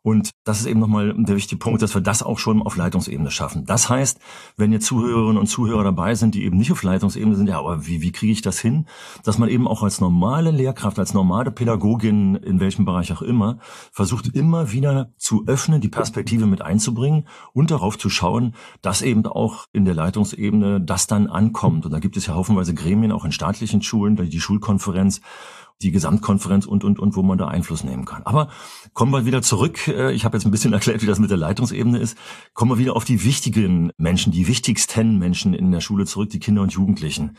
Und 0.03 0.31
das 0.45 0.61
ist 0.61 0.67
eben 0.67 0.81
nochmal 0.81 1.15
der 1.15 1.37
wichtige 1.37 1.59
Punkt, 1.59 1.83
dass 1.83 1.95
wir 1.95 2.01
das 2.01 2.23
auch 2.23 2.39
schon 2.39 2.63
auf 2.63 2.77
Leitungsebene 2.77 3.31
schaffen. 3.31 3.67
Das 3.67 3.91
heißt, 3.91 4.19
wenn 4.57 4.73
jetzt 4.73 4.87
Zuhörerinnen 4.87 5.37
und 5.37 5.47
Zuhörer 5.47 5.85
dabei 5.85 6.15
sind, 6.15 6.35
die 6.35 6.45
eben 6.45 6.57
nicht 6.57 6.73
auf 6.73 6.83
Leitungsebene 6.83 7.37
sind, 7.37 7.49
ja, 7.49 7.59
aber 7.59 7.87
wie, 7.87 8.01
wie 8.01 8.11
kriege 8.11 8.33
ich 8.33 8.41
das 8.41 8.59
hin? 8.59 8.87
Dass 9.25 9.37
man 9.37 9.51
eben 9.51 9.69
auch 9.69 9.83
als 9.83 10.01
normale 10.01 10.53
Lehrkraft, 10.53 10.99
als 10.99 11.13
normale 11.13 11.51
Pädagogin, 11.51 12.35
in 12.37 12.61
welchem 12.61 12.87
Bereich 12.87 13.13
auch 13.13 13.21
immer, 13.21 13.59
versucht 13.93 14.29
immer 14.29 14.73
wieder 14.73 15.13
zu 15.19 15.45
öffnen, 15.47 15.83
die 15.83 15.89
Perspektive 15.89 16.47
mit 16.47 16.63
einzubringen 16.63 17.29
und 17.53 17.71
darauf 17.71 17.99
zu 17.99 18.09
schauen, 18.09 18.55
dass 18.81 19.03
eben 19.03 19.27
auch 19.27 19.67
in 19.73 19.85
der 19.85 19.95
Leitungsebene 19.95 20.81
das 20.81 21.09
dann 21.09 21.27
ankommt. 21.27 21.85
Und 21.85 21.93
da 21.93 21.99
gibt 21.99 22.17
es 22.17 22.27
ja 22.27 22.35
haufenweise 22.35 22.73
Gremien, 22.73 23.13
auch 23.13 23.27
in 23.27 23.33
staatlichen 23.33 23.83
Schulen, 23.83 24.17
die 24.17 24.41
Schulkonferenz, 24.41 25.21
die 25.83 25.93
Gesamtkonferenz 25.93 26.67
und, 26.67 26.85
und, 26.85 26.99
und, 26.99 27.17
wo 27.17 27.23
man 27.23 27.39
da 27.39 27.49
Einfluss 27.49 27.85
nehmen 27.85 28.05
kann. 28.05 28.23
Aber 28.25 28.49
kommen 28.93 29.13
wir 29.13 29.25
wieder 29.25 29.43
zurück. 29.43 29.89
Äh, 29.89 30.13
ich 30.13 30.25
habe 30.25 30.37
jetzt 30.37 30.45
ein 30.45 30.51
bisschen 30.51 30.73
erklärt, 30.75 31.03
wie 31.03 31.07
das 31.07 31.19
mit 31.19 31.31
der 31.31 31.39
Leitungsebene 31.39 31.99
ist. 31.99 32.17
Kommen 32.53 32.73
wir 32.73 32.79
wieder 32.79 32.97
auf 32.97 33.05
die 33.05 33.25
wichtigen 33.25 33.91
Menschen, 33.97 34.33
die 34.33 34.47
wichtigsten 34.47 35.19
Menschen 35.19 35.55
in 35.55 35.71
der 35.71 35.81
Schule 35.81 36.05
zurück, 36.07 36.31
die 36.31 36.41
Kinder 36.41 36.63
und 36.63 36.73
Jugendlichen. 36.73 37.37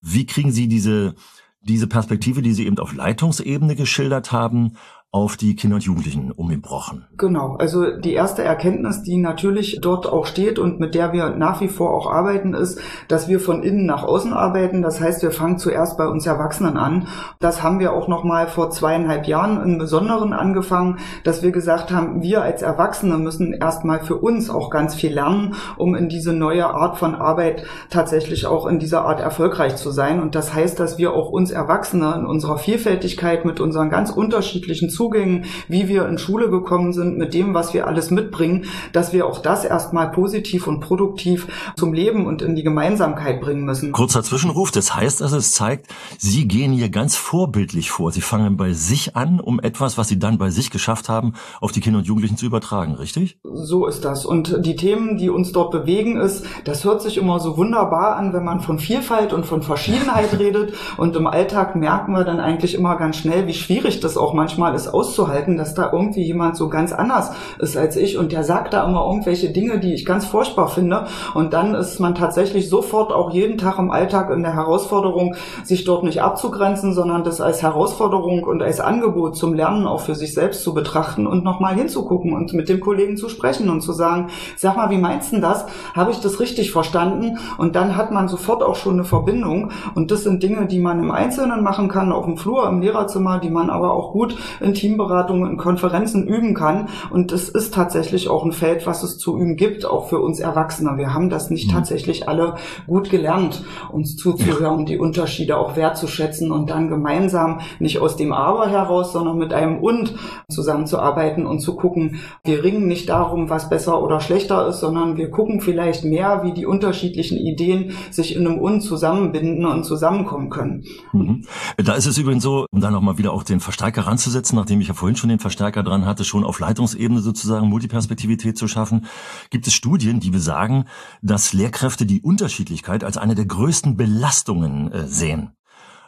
Wie 0.00 0.26
kriegen 0.26 0.52
Sie 0.52 0.68
diese, 0.68 1.14
diese 1.60 1.86
Perspektive, 1.86 2.42
die 2.42 2.52
Sie 2.52 2.66
eben 2.66 2.78
auf 2.78 2.94
Leitungsebene 2.94 3.76
geschildert 3.76 4.32
haben, 4.32 4.76
auf 5.14 5.36
die 5.36 5.54
Kinder 5.54 5.74
und 5.74 5.84
Jugendlichen 5.84 6.32
umgebrochen. 6.32 7.04
Genau, 7.18 7.56
also 7.56 7.98
die 7.98 8.14
erste 8.14 8.42
Erkenntnis, 8.42 9.02
die 9.02 9.18
natürlich 9.18 9.78
dort 9.82 10.06
auch 10.06 10.24
steht 10.24 10.58
und 10.58 10.80
mit 10.80 10.94
der 10.94 11.12
wir 11.12 11.36
nach 11.36 11.60
wie 11.60 11.68
vor 11.68 11.92
auch 11.92 12.10
arbeiten, 12.10 12.54
ist, 12.54 12.80
dass 13.08 13.28
wir 13.28 13.38
von 13.38 13.62
innen 13.62 13.84
nach 13.84 14.04
außen 14.04 14.32
arbeiten. 14.32 14.80
Das 14.80 15.02
heißt, 15.02 15.22
wir 15.22 15.30
fangen 15.30 15.58
zuerst 15.58 15.98
bei 15.98 16.06
uns 16.06 16.26
Erwachsenen 16.26 16.78
an. 16.78 17.08
Das 17.40 17.62
haben 17.62 17.78
wir 17.78 17.92
auch 17.92 18.08
noch 18.08 18.24
mal 18.24 18.46
vor 18.46 18.70
zweieinhalb 18.70 19.26
Jahren 19.26 19.62
im 19.62 19.76
Besonderen 19.76 20.32
angefangen, 20.32 20.98
dass 21.24 21.42
wir 21.42 21.52
gesagt 21.52 21.92
haben, 21.92 22.22
wir 22.22 22.40
als 22.40 22.62
Erwachsene 22.62 23.18
müssen 23.18 23.52
erstmal 23.52 24.02
für 24.02 24.16
uns 24.16 24.48
auch 24.48 24.70
ganz 24.70 24.94
viel 24.94 25.12
lernen, 25.12 25.56
um 25.76 25.94
in 25.94 26.08
diese 26.08 26.32
neue 26.32 26.68
Art 26.68 26.96
von 26.96 27.14
Arbeit 27.14 27.64
tatsächlich 27.90 28.46
auch 28.46 28.66
in 28.66 28.78
dieser 28.78 29.04
Art 29.04 29.20
erfolgreich 29.20 29.76
zu 29.76 29.90
sein. 29.90 30.22
Und 30.22 30.34
das 30.34 30.54
heißt, 30.54 30.80
dass 30.80 30.96
wir 30.96 31.12
auch 31.12 31.28
uns 31.28 31.50
Erwachsene 31.50 32.14
in 32.14 32.24
unserer 32.24 32.56
Vielfältigkeit 32.56 33.44
mit 33.44 33.60
unseren 33.60 33.90
ganz 33.90 34.10
unterschiedlichen 34.10 34.88
wie 35.10 35.88
wir 35.88 36.06
in 36.06 36.18
Schule 36.18 36.50
gekommen 36.50 36.92
sind, 36.92 37.18
mit 37.18 37.34
dem, 37.34 37.54
was 37.54 37.74
wir 37.74 37.86
alles 37.86 38.10
mitbringen, 38.10 38.66
dass 38.92 39.12
wir 39.12 39.26
auch 39.26 39.38
das 39.38 39.64
erstmal 39.64 40.10
positiv 40.10 40.66
und 40.66 40.80
produktiv 40.80 41.48
zum 41.76 41.92
Leben 41.92 42.26
und 42.26 42.42
in 42.42 42.54
die 42.54 42.62
Gemeinsamkeit 42.62 43.40
bringen 43.40 43.64
müssen. 43.64 43.92
Kurzer 43.92 44.22
Zwischenruf, 44.22 44.70
das 44.70 44.94
heißt 44.94 45.22
also, 45.22 45.36
es 45.36 45.52
zeigt, 45.52 45.86
Sie 46.18 46.46
gehen 46.46 46.72
hier 46.72 46.88
ganz 46.88 47.16
vorbildlich 47.16 47.90
vor. 47.90 48.12
Sie 48.12 48.20
fangen 48.20 48.56
bei 48.56 48.72
sich 48.72 49.16
an, 49.16 49.40
um 49.40 49.60
etwas, 49.60 49.98
was 49.98 50.08
Sie 50.08 50.18
dann 50.18 50.38
bei 50.38 50.50
sich 50.50 50.70
geschafft 50.70 51.08
haben, 51.08 51.34
auf 51.60 51.72
die 51.72 51.80
Kinder 51.80 51.98
und 51.98 52.06
Jugendlichen 52.06 52.36
zu 52.36 52.46
übertragen, 52.46 52.94
richtig? 52.94 53.38
So 53.42 53.86
ist 53.86 54.04
das. 54.04 54.24
Und 54.24 54.64
die 54.64 54.76
Themen, 54.76 55.16
die 55.18 55.30
uns 55.30 55.52
dort 55.52 55.70
bewegen, 55.70 56.16
ist, 56.16 56.44
das 56.64 56.84
hört 56.84 57.02
sich 57.02 57.16
immer 57.16 57.40
so 57.40 57.56
wunderbar 57.56 58.16
an, 58.16 58.32
wenn 58.32 58.44
man 58.44 58.60
von 58.60 58.78
Vielfalt 58.78 59.32
und 59.32 59.46
von 59.46 59.62
Verschiedenheit 59.62 60.38
redet. 60.38 60.74
Und 60.96 61.16
im 61.16 61.26
Alltag 61.26 61.76
merken 61.76 62.12
wir 62.12 62.24
dann 62.24 62.40
eigentlich 62.40 62.74
immer 62.74 62.96
ganz 62.96 63.16
schnell, 63.16 63.46
wie 63.46 63.54
schwierig 63.54 64.00
das 64.00 64.16
auch 64.16 64.34
manchmal 64.34 64.74
ist, 64.74 64.88
auszuhalten, 64.92 65.56
dass 65.56 65.74
da 65.74 65.90
irgendwie 65.92 66.22
jemand 66.22 66.56
so 66.56 66.68
ganz 66.68 66.92
anders 66.92 67.32
ist 67.58 67.76
als 67.76 67.96
ich 67.96 68.18
und 68.18 68.32
der 68.32 68.44
sagt 68.44 68.72
da 68.74 68.86
immer 68.86 69.06
irgendwelche 69.06 69.50
Dinge, 69.50 69.78
die 69.78 69.94
ich 69.94 70.04
ganz 70.04 70.26
furchtbar 70.26 70.68
finde 70.68 71.06
und 71.34 71.52
dann 71.52 71.74
ist 71.74 72.00
man 72.00 72.14
tatsächlich 72.14 72.68
sofort 72.68 73.12
auch 73.12 73.32
jeden 73.32 73.58
Tag 73.58 73.78
im 73.78 73.90
Alltag 73.90 74.30
in 74.30 74.42
der 74.42 74.54
Herausforderung, 74.54 75.34
sich 75.64 75.84
dort 75.84 76.04
nicht 76.04 76.22
abzugrenzen, 76.22 76.92
sondern 76.92 77.24
das 77.24 77.40
als 77.40 77.62
Herausforderung 77.62 78.44
und 78.44 78.62
als 78.62 78.80
Angebot 78.80 79.36
zum 79.36 79.54
Lernen 79.54 79.86
auch 79.86 80.00
für 80.00 80.14
sich 80.14 80.34
selbst 80.34 80.62
zu 80.62 80.74
betrachten 80.74 81.26
und 81.26 81.44
nochmal 81.44 81.74
hinzugucken 81.74 82.32
und 82.32 82.52
mit 82.52 82.68
dem 82.68 82.80
Kollegen 82.80 83.16
zu 83.16 83.28
sprechen 83.28 83.68
und 83.68 83.80
zu 83.80 83.92
sagen, 83.92 84.28
sag 84.56 84.76
mal, 84.76 84.90
wie 84.90 84.98
meinst 84.98 85.32
du 85.32 85.40
das? 85.40 85.66
Habe 85.94 86.10
ich 86.10 86.20
das 86.20 86.40
richtig 86.40 86.72
verstanden? 86.72 87.38
Und 87.58 87.76
dann 87.76 87.96
hat 87.96 88.10
man 88.10 88.28
sofort 88.28 88.62
auch 88.62 88.76
schon 88.76 88.94
eine 88.94 89.04
Verbindung 89.04 89.70
und 89.94 90.10
das 90.10 90.24
sind 90.24 90.42
Dinge, 90.42 90.66
die 90.66 90.78
man 90.78 90.98
im 90.98 91.10
Einzelnen 91.10 91.62
machen 91.62 91.88
kann, 91.88 92.12
auf 92.12 92.24
dem 92.24 92.36
Flur, 92.36 92.68
im 92.68 92.80
Lehrerzimmer, 92.80 93.38
die 93.38 93.50
man 93.50 93.70
aber 93.70 93.92
auch 93.92 94.12
gut 94.12 94.36
in 94.60 94.74
Teamberatungen, 94.82 95.48
in 95.48 95.56
Konferenzen 95.58 96.26
üben 96.26 96.54
kann. 96.54 96.88
Und 97.10 97.30
es 97.30 97.48
ist 97.48 97.72
tatsächlich 97.72 98.28
auch 98.28 98.44
ein 98.44 98.50
Feld, 98.52 98.84
was 98.84 99.04
es 99.04 99.16
zu 99.16 99.38
üben 99.38 99.56
gibt, 99.56 99.86
auch 99.86 100.08
für 100.08 100.18
uns 100.18 100.40
Erwachsene. 100.40 100.96
Wir 100.96 101.14
haben 101.14 101.30
das 101.30 101.50
nicht 101.50 101.68
mhm. 101.68 101.74
tatsächlich 101.74 102.28
alle 102.28 102.56
gut 102.88 103.08
gelernt, 103.08 103.64
uns 103.92 104.16
zuzuhören, 104.16 104.84
die 104.84 104.98
Unterschiede 104.98 105.56
auch 105.56 105.76
wertzuschätzen 105.76 106.50
und 106.50 106.68
dann 106.68 106.88
gemeinsam 106.88 107.60
nicht 107.78 108.00
aus 108.00 108.16
dem 108.16 108.32
Aber 108.32 108.68
heraus, 108.68 109.12
sondern 109.12 109.38
mit 109.38 109.52
einem 109.52 109.78
Und 109.78 110.14
zusammenzuarbeiten 110.50 111.46
und 111.46 111.60
zu 111.60 111.76
gucken, 111.76 112.20
wir 112.42 112.64
ringen 112.64 112.88
nicht 112.88 113.08
darum, 113.08 113.50
was 113.50 113.70
besser 113.70 114.02
oder 114.02 114.18
schlechter 114.18 114.66
ist, 114.66 114.80
sondern 114.80 115.16
wir 115.16 115.30
gucken 115.30 115.60
vielleicht 115.60 116.04
mehr, 116.04 116.42
wie 116.42 116.52
die 116.52 116.66
unterschiedlichen 116.66 117.38
Ideen 117.38 117.92
sich 118.10 118.34
in 118.34 118.46
einem 118.46 118.58
Und 118.58 118.80
zusammenbinden 118.80 119.64
und 119.64 119.84
zusammenkommen 119.84 120.50
können. 120.50 120.84
Mhm. 121.12 121.44
Da 121.76 121.94
ist 121.94 122.06
es 122.06 122.18
übrigens 122.18 122.42
so, 122.42 122.66
um 122.72 122.80
dann 122.80 122.92
nochmal 122.92 123.18
wieder 123.18 123.32
auch 123.32 123.44
den 123.44 123.60
Verstärker 123.60 124.08
ranzusetzen, 124.08 124.56
nachdem 124.56 124.71
ich 124.80 124.88
ja 124.88 124.94
vorhin 124.94 125.16
schon 125.16 125.28
den 125.28 125.38
Verstärker 125.38 125.82
dran 125.82 126.06
hatte, 126.06 126.24
schon 126.24 126.44
auf 126.44 126.58
Leitungsebene 126.58 127.20
sozusagen 127.20 127.68
Multiperspektivität 127.68 128.56
zu 128.56 128.68
schaffen, 128.68 129.06
gibt 129.50 129.66
es 129.66 129.74
Studien, 129.74 130.20
die 130.20 130.30
besagen, 130.30 130.86
dass 131.20 131.52
Lehrkräfte 131.52 132.06
die 132.06 132.22
Unterschiedlichkeit 132.22 133.04
als 133.04 133.16
eine 133.16 133.34
der 133.34 133.46
größten 133.46 133.96
Belastungen 133.96 134.90
äh, 134.92 135.06
sehen 135.06 135.52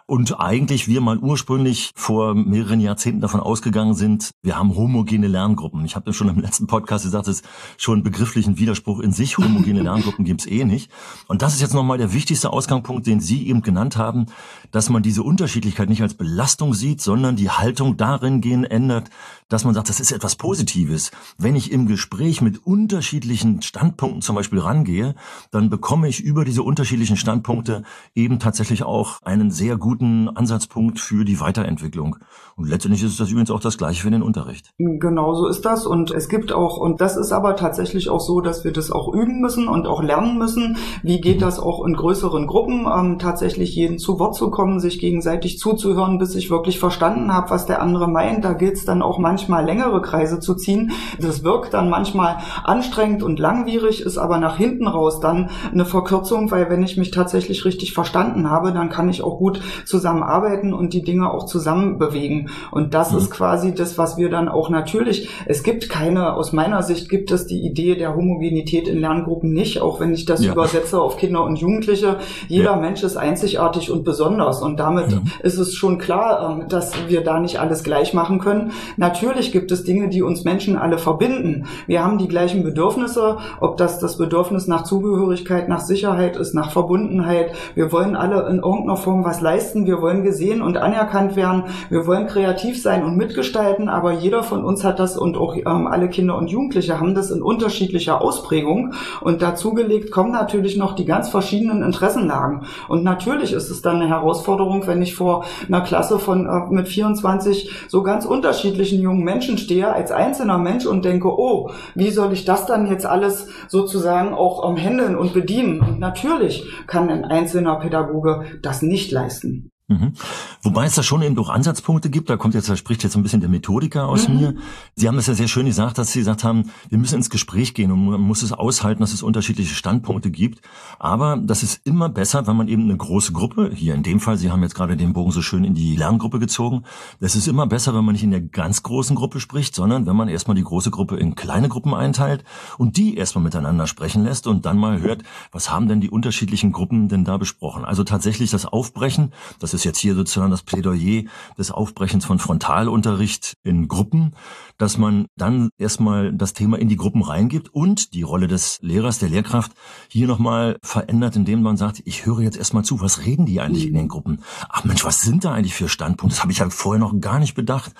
und 0.07 0.39
eigentlich 0.39 0.87
wir 0.87 1.01
mal 1.01 1.19
ursprünglich 1.19 1.91
vor 1.95 2.35
mehreren 2.35 2.81
Jahrzehnten 2.81 3.23
davon 3.23 3.41
ausgegangen 3.41 3.95
sind, 3.95 4.33
wir 4.43 4.59
haben 4.59 4.75
homogene 4.77 5.29
Lerngruppen. 5.29 5.83
Ich 5.87 5.97
habe 5.97 6.11
ja 6.11 6.13
schon 6.13 6.29
im 6.29 6.41
letzten 6.41 6.67
Podcast 6.67 7.05
gesagt, 7.05 7.27
es 7.27 7.41
ist 7.41 7.49
schon 7.79 8.03
begrifflichen 8.03 8.59
Widerspruch 8.59 9.01
in 9.01 9.13
sich. 9.13 9.39
Homogene 9.39 9.81
Lerngruppen 9.83 10.27
gibt's 10.27 10.47
eh 10.47 10.65
nicht. 10.65 10.91
Und 11.27 11.41
das 11.41 11.55
ist 11.55 11.63
jetzt 11.63 11.73
nochmal 11.73 11.97
der 11.97 12.13
wichtigste 12.13 12.53
Ausgangspunkt, 12.53 13.07
den 13.07 13.21
Sie 13.21 13.49
eben 13.49 13.63
genannt 13.63 13.97
haben, 13.97 14.27
dass 14.73 14.91
man 14.91 15.03
diese 15.03 15.23
Unterschiedlichkeit 15.23 15.89
nicht 15.89 16.03
als 16.03 16.15
Belastung 16.15 16.75
sieht, 16.75 17.01
sondern 17.01 17.37
die 17.37 17.49
Haltung 17.49 17.97
darin 17.97 18.43
gehen 18.43 18.65
ändert, 18.65 19.09
dass 19.49 19.65
man 19.65 19.75
sagt, 19.75 19.89
das 19.89 20.01
ist 20.01 20.13
etwas 20.13 20.37
Positives. 20.37 21.11
Wenn 21.39 21.55
ich 21.55 21.71
im 21.71 21.87
Gespräch 21.87 22.41
mit 22.41 22.67
unterschiedlichen 22.67 23.61
Standpunkten 23.63 24.23
zum 24.23 24.37
Beispiel 24.37 24.59
rangehe, 24.59 25.15
dann 25.51 25.69
bekomme 25.69 26.09
ich 26.09 26.21
über 26.21 26.45
diese 26.45 26.63
unterschiedlichen 26.63 27.17
Standpunkte 27.17 27.83
eben 28.15 28.39
tatsächlich 28.39 28.85
auch 28.85 29.21
einen 29.23 29.51
sehr 29.51 29.77
guten 29.77 30.29
Ansatzpunkt 30.29 30.99
für 30.99 31.25
die 31.25 31.41
Weiterentwicklung. 31.41 32.17
Und 32.57 32.69
letztendlich 32.69 33.03
ist 33.03 33.21
das 33.21 33.31
übrigens 33.31 33.51
auch 33.51 33.61
das 33.61 33.77
Gleiche 33.77 34.03
für 34.03 34.11
den 34.11 34.23
Unterricht. 34.23 34.71
Genau 34.79 35.35
so 35.35 35.47
ist 35.47 35.65
das. 35.65 35.87
Und 35.87 36.11
es 36.11 36.29
gibt 36.29 36.53
auch, 36.53 36.79
und 36.79 37.01
das 37.01 37.17
ist 37.17 37.33
aber 37.33 37.57
tatsächlich 37.57 38.09
auch 38.09 38.21
so, 38.21 38.41
dass 38.41 38.65
wir 38.65 38.73
das 38.73 38.91
auch 38.91 39.13
üben 39.13 39.41
müssen 39.41 39.69
und 39.69 39.87
auch 39.87 40.03
lernen 40.03 40.39
müssen. 40.39 40.79
Wie 41.03 41.21
geht 41.21 41.43
das 41.43 41.59
auch 41.59 41.85
in 41.85 41.95
größeren 41.95 42.47
Gruppen, 42.47 42.87
ähm, 42.87 43.19
tatsächlich 43.19 43.75
jeden 43.75 43.99
zu 43.99 44.19
Wort 44.19 44.37
zu 44.37 44.51
kommen, 44.51 44.81
sich 44.81 45.01
gegenseitig 45.01 45.59
zuzuhören, 45.59 46.19
bis 46.19 46.35
ich 46.35 46.51
wirklich 46.51 46.79
verstanden 46.79 47.33
habe, 47.33 47.51
was 47.51 47.67
der 47.67 47.83
andere 47.83 48.09
meint. 48.09 48.45
Da 48.45 48.55
gilt 48.55 48.75
es 48.75 48.85
dann 48.85 49.03
auch 49.03 49.19
manchmal 49.19 49.34
manchmal 49.35 49.65
längere 49.65 50.01
Kreise 50.01 50.39
zu 50.39 50.55
ziehen. 50.55 50.93
Das 51.19 51.43
wirkt 51.43 51.75
dann 51.75 51.91
manchmal 51.91 52.37
anstrengend 52.63 53.25
und 53.25 53.41
langwierig, 53.41 54.01
ist 54.01 54.17
aber 54.17 54.39
nach 54.39 54.57
hinten 54.57 54.87
raus 54.87 55.19
dann 55.19 55.51
eine 55.73 55.85
Verkürzung, 55.85 56.53
weil 56.53 56.71
wenn 56.71 56.85
ich 56.85 56.97
mich 56.97 57.11
tatsächlich 57.11 57.65
richtig 57.65 57.95
verstanden 57.95 58.49
habe, 58.49 58.73
dann 58.73 58.91
kann 58.91 59.09
ich 59.09 59.25
auch 59.25 59.39
gut 59.39 59.61
zusammenarbeiten 59.87 60.73
und 60.73 60.93
die 60.93 61.03
Dinge 61.03 61.33
auch 61.33 61.47
zusammen 61.47 61.99
bewegen. 61.99 62.51
Und 62.71 62.95
das 62.95 63.11
mhm. 63.11 63.19
ist 63.19 63.33
quasi 63.33 63.75
das, 63.75 63.99
was 63.99 64.17
wir 64.19 64.31
dann 64.31 64.49
auch 64.49 64.71
natürlich, 64.71 65.29
es 65.47 65.65
gibt 65.65 65.89
keine, 65.89 66.35
aus 66.35 66.53
meiner 66.53 66.85
Sicht 66.85 67.09
gibt 67.09 67.33
es 67.33 67.49
die 67.49 67.67
Idee 67.67 67.97
der 67.97 68.15
Homogenität 68.15 68.87
in 68.87 69.01
Lerngruppen 69.01 69.53
nicht, 69.53 69.81
auch 69.81 69.99
wenn 69.99 70.15
ich 70.15 70.27
das 70.27 70.45
ja. 70.45 70.53
übersetze 70.53 71.01
auf 71.01 71.17
Kinder 71.17 71.43
und 71.43 71.59
Jugendliche. 71.59 72.19
Jeder 72.47 72.73
ja. 72.73 72.77
Mensch 72.77 73.03
ist 73.03 73.17
einzigartig 73.17 73.91
und 73.91 74.05
besonders 74.05 74.63
und 74.63 74.79
damit 74.79 75.11
mhm. 75.11 75.23
ist 75.43 75.59
es 75.59 75.75
schon 75.75 75.99
klar, 75.99 76.61
ähm, 76.61 76.69
dass 76.69 76.93
wir 77.09 77.25
da 77.25 77.41
nicht 77.41 77.59
alles 77.59 77.83
gleich 77.83 78.15
machen 78.15 78.39
können. 78.39 78.71
Natürlich 78.97 79.24
gibt 79.55 79.73
es 79.73 79.85
Dinge, 79.85 80.09
die 80.09 80.23
uns 80.23 80.45
Menschen 80.45 80.77
alle 80.77 80.99
verbinden. 80.99 81.67
Wir 81.87 82.05
haben 82.05 82.19
die 82.19 82.29
gleichen 82.29 82.63
Bedürfnisse, 82.63 83.39
ob 83.61 83.77
das 83.77 83.99
das 83.99 84.19
Bedürfnis 84.19 84.67
nach 84.67 84.85
Zugehörigkeit, 84.85 85.69
nach 85.69 85.81
Sicherheit 85.81 86.37
ist, 86.37 86.55
nach 86.55 86.71
Verbundenheit. 86.71 87.53
Wir 87.75 87.91
wollen 87.91 88.17
alle 88.17 88.49
in 88.49 88.59
irgendeiner 88.59 88.97
Form 88.97 89.25
was 89.25 89.41
leisten. 89.41 89.87
Wir 89.87 90.03
wollen 90.03 90.25
gesehen 90.25 90.61
und 90.61 90.77
anerkannt 90.77 91.37
werden. 91.37 91.65
Wir 91.89 92.07
wollen 92.07 92.27
kreativ 92.27 92.81
sein 92.81 93.05
und 93.05 93.17
mitgestalten, 93.17 93.89
aber 93.89 94.13
jeder 94.13 94.43
von 94.43 94.65
uns 94.65 94.85
hat 94.85 94.99
das 94.99 95.17
und 95.17 95.37
auch 95.37 95.57
ähm, 95.57 95.87
alle 95.87 96.09
Kinder 96.09 96.37
und 96.37 96.51
Jugendliche 96.51 97.01
haben 97.01 97.15
das 97.15 97.31
in 97.31 97.43
unterschiedlicher 97.43 98.21
Ausprägung. 98.21 98.95
Und 99.21 99.43
dazugelegt 99.43 100.11
kommen 100.11 100.33
natürlich 100.33 100.77
noch 100.77 100.95
die 100.95 101.05
ganz 101.07 101.29
verschiedenen 101.29 101.83
Interessenlagen. 101.83 102.67
Und 102.89 103.05
natürlich 103.05 103.53
ist 103.53 103.71
es 103.71 103.81
dann 103.83 103.97
eine 103.97 104.09
Herausforderung, 104.09 104.87
wenn 104.87 105.01
ich 105.03 105.15
vor 105.15 105.45
einer 105.67 105.81
Klasse 105.81 106.19
von 106.19 106.47
äh, 106.47 106.73
mit 106.73 106.89
24 106.89 107.71
so 107.89 108.03
ganz 108.03 108.25
unterschiedlichen 108.25 109.01
jungen 109.01 109.14
Menschen 109.23 109.59
stehe 109.59 109.93
als 109.93 110.11
einzelner 110.11 110.59
Mensch 110.59 110.87
und 110.87 111.05
denke, 111.05 111.29
oh, 111.29 111.71
wie 111.95 112.11
soll 112.11 112.33
ich 112.33 112.45
das 112.45 112.67
dann 112.67 112.87
jetzt 112.87 113.07
alles 113.07 113.49
sozusagen 113.69 114.35
auch 114.35 114.69
ähm, 114.69 114.77
handeln 114.77 115.17
und 115.17 115.33
bedienen? 115.33 115.81
Und 115.81 116.01
natürlich 116.01 116.65
kann 116.87 117.11
ein 117.11 117.25
einzelner 117.25 117.79
Pädagoge 117.79 118.45
das 118.63 118.83
nicht 118.83 119.13
leisten. 119.13 119.71
Mhm. 119.87 120.15
Wobei 120.63 120.87
es 120.87 120.95
da 120.95 121.03
schon 121.03 121.21
eben 121.21 121.35
doch 121.35 121.51
Ansatzpunkte 121.51 122.09
gibt, 122.09 122.31
da 122.31 122.39
kommt 122.39 122.55
jetzt, 122.55 122.71
da 122.71 122.77
spricht 122.77 123.03
jetzt 123.03 123.17
ein 123.17 123.23
bisschen 123.23 123.41
der 123.41 123.51
Methodiker 123.51 124.09
aus 124.09 124.29
mhm. 124.29 124.37
mir. 124.37 124.55
Sie 124.95 125.07
haben 125.07 125.17
das 125.17 125.27
ja 125.27 125.35
sehr 125.35 125.47
schön 125.47 125.67
gesagt, 125.67 125.99
dass 125.99 126.13
Sie 126.13 126.21
gesagt 126.21 126.43
haben, 126.43 126.71
wir 126.89 126.97
müssen 126.97 127.17
ins 127.17 127.29
Gespräch 127.29 127.75
gehen 127.75 127.93
und 127.93 128.07
man 128.07 128.21
muss 128.23 128.43
es 128.43 128.53
aushalten, 128.53 129.03
dass 129.03 129.13
es 129.13 129.23
unterschiedliche 129.23 129.75
Standpunkte 129.75 130.31
gibt. 130.31 130.63
Aber 130.99 131.37
das 131.37 131.63
ist 131.63 131.87
immer 131.87 132.09
besser, 132.09 132.47
wenn 132.47 132.57
man 132.57 132.69
eben 132.69 132.85
eine 132.85 132.97
große 132.97 133.33
Gruppe, 133.33 133.73
hier 133.75 133.95
in 133.95 134.03
dem 134.03 134.21
Fall, 134.21 134.39
Sie 134.39 134.51
haben 134.51 134.63
jetzt 134.63 134.75
gerade 134.75 134.97
den 134.97 135.13
Bogen 135.13 135.33
so 135.33 135.43
schön 135.43 135.65
in 135.65 135.75
die 135.75 135.97
Lerngruppe 135.97 136.39
gezogen, 136.39 136.85
das 137.21 137.37
ist 137.37 137.47
immer 137.47 137.67
besser, 137.67 137.95
wenn 137.95 138.07
man 138.07 138.15
nicht 138.15 138.25
in 138.25 138.31
der 138.31 138.41
ganz 138.41 138.83
großen 138.83 139.15
Gruppe 139.15 139.39
spricht, 139.39 139.75
sondern 139.75 140.07
wenn 140.07 140.17
man 140.17 140.29
erstmal 140.29 140.55
die 140.55 140.65
große 140.65 140.91
Gruppe 140.93 141.17
in 141.17 141.35
kleine 141.35 141.69
Gruppen 141.69 141.93
einteilt 141.93 142.43
und 142.79 142.97
die 142.97 143.19
erstmal 143.19 143.45
miteinander 143.45 143.87
sprechen 143.87 144.25
lässt 144.25 144.47
und 144.47 144.65
dann 144.65 144.79
mal 144.79 145.03
hört, 145.03 145.25
was 145.53 145.71
haben 145.71 145.89
denn 145.89 146.01
die 146.01 146.09
unterschiedlichen 146.09 146.73
Gruppen 146.73 147.09
denn 147.09 147.25
da 147.25 147.37
besprochen. 147.37 147.85
Also 147.85 148.03
tatsächlich 148.03 148.51
das 148.51 148.65
Aufbrechen, 148.65 149.35
das 149.75 149.81
ist 149.81 149.85
jetzt 149.85 149.99
hier 149.99 150.15
sozusagen 150.15 150.53
das 150.53 150.63
Plädoyer 150.63 151.25
des 151.59 151.73
Aufbrechens 151.73 152.25
von 152.25 152.39
Frontalunterricht 152.39 153.55
in 153.65 153.89
Gruppen, 153.89 154.35
dass 154.79 154.99
man 154.99 155.27
dann 155.37 155.71
erstmal 155.79 156.33
das 156.33 156.53
Thema 156.53 156.79
in 156.79 156.89
die 156.89 156.97
Gruppen 156.97 157.23
reingibt 157.23 157.75
und 157.75 158.15
die 158.15 158.23
Rolle 158.23 158.47
des 158.47 158.79
Lehrers, 158.83 159.19
der 159.19 159.31
Lehrkraft 159.31 159.73
hier 160.09 160.29
nochmal 160.29 160.79
verändert, 160.83 161.35
indem 161.35 161.61
man 161.61 161.77
sagt, 161.77 162.03
ich 162.05 162.25
höre 162.25 162.41
jetzt 162.41 162.57
erstmal 162.57 162.85
zu, 162.85 163.01
was 163.01 163.27
reden 163.27 163.47
die 163.47 163.61
eigentlich 163.61 163.89
in 163.89 163.95
den 163.95 164.07
Gruppen? 164.07 164.45
Ach 164.69 164.85
Mensch, 164.85 165.05
was 165.05 165.23
sind 165.23 165.45
da 165.45 165.53
eigentlich 165.53 165.75
für 165.75 165.89
Standpunkte? 165.89 166.37
Das 166.37 166.43
habe 166.43 166.53
ich 166.53 166.59
ja 166.59 166.71
vorher 166.71 167.01
noch 167.01 167.19
gar 167.21 167.41
nicht 167.41 167.55
bedacht. 167.55 167.93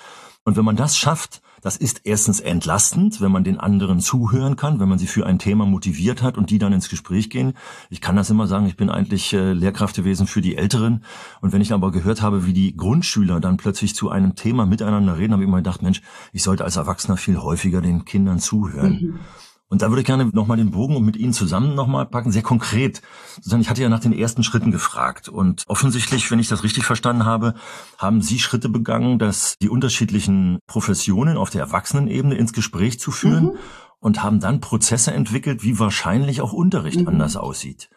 Und 0.45 0.55
wenn 0.55 0.65
man 0.65 0.77
das 0.77 0.95
schafft, 0.95 1.41
das 1.61 1.77
ist 1.77 2.01
erstens 2.03 2.39
entlastend, 2.39 3.21
wenn 3.21 3.31
man 3.31 3.43
den 3.43 3.59
anderen 3.59 3.99
zuhören 3.99 4.55
kann, 4.55 4.79
wenn 4.79 4.89
man 4.89 4.99
sie 4.99 5.07
für 5.07 5.25
ein 5.25 5.39
Thema 5.39 5.65
motiviert 5.65 6.21
hat 6.21 6.37
und 6.37 6.49
die 6.49 6.59
dann 6.59 6.73
ins 6.73 6.89
Gespräch 6.89 7.29
gehen. 7.29 7.53
Ich 7.89 8.01
kann 8.01 8.15
das 8.15 8.29
immer 8.29 8.47
sagen, 8.47 8.67
ich 8.67 8.77
bin 8.77 8.89
eigentlich 8.89 9.33
äh, 9.33 9.53
Lehrkraft 9.53 9.95
gewesen 9.95 10.27
für 10.27 10.41
die 10.41 10.57
Älteren. 10.57 11.03
Und 11.41 11.53
wenn 11.53 11.61
ich 11.61 11.73
aber 11.73 11.91
gehört 11.91 12.21
habe, 12.21 12.45
wie 12.45 12.53
die 12.53 12.75
Grundschüler 12.75 13.39
dann 13.39 13.57
plötzlich 13.57 13.95
zu 13.95 14.09
einem 14.09 14.35
Thema 14.35 14.65
miteinander 14.65 15.17
reden, 15.17 15.33
habe 15.33 15.43
ich 15.43 15.47
immer 15.47 15.57
gedacht, 15.57 15.81
Mensch, 15.81 16.01
ich 16.33 16.43
sollte 16.43 16.63
als 16.63 16.75
Erwachsener 16.75 17.17
viel 17.17 17.37
häufiger 17.37 17.81
den 17.81 18.05
Kindern 18.05 18.39
zuhören. 18.39 18.99
Mhm. 19.01 19.19
Und 19.67 19.81
da 19.81 19.89
würde 19.89 20.01
ich 20.01 20.05
gerne 20.05 20.25
nochmal 20.25 20.57
den 20.57 20.71
Bogen 20.71 20.95
und 20.95 21.05
mit 21.05 21.17
Ihnen 21.17 21.33
zusammen 21.33 21.73
nochmal 21.73 22.05
packen, 22.05 22.31
sehr 22.31 22.43
konkret. 22.43 23.01
Ich 23.43 23.69
hatte 23.69 23.81
ja 23.81 23.89
nach 23.89 23.99
den 23.99 24.13
ersten 24.13 24.43
Schritten 24.43 24.71
gefragt 24.71 25.27
und 25.27 25.63
offensichtlich, 25.67 26.29
wenn 26.29 26.39
ich 26.39 26.47
das 26.47 26.63
richtig 26.63 26.85
verstanden 26.85 27.25
habe, 27.25 27.55
haben 27.97 28.21
Sie 28.21 28.39
Schritte 28.39 28.69
begangen, 28.69 29.17
dass 29.17 29.55
die 29.61 29.69
unterschiedlichen 29.69 30.59
Professionen 30.67 31.37
auf 31.37 31.49
der 31.49 31.61
Erwachsenenebene 31.61 32.35
ins 32.35 32.53
Gespräch 32.53 32.99
zu 32.99 33.09
führen 33.09 33.45
mhm. 33.45 33.57
und 33.99 34.21
haben 34.21 34.39
dann 34.39 34.61
Prozesse 34.61 35.13
entwickelt, 35.13 35.63
wie 35.63 35.79
wahrscheinlich 35.79 36.41
auch 36.41 36.53
Unterricht 36.53 37.01
mhm. 37.01 37.07
anders 37.07 37.35
aussieht. 37.35 37.89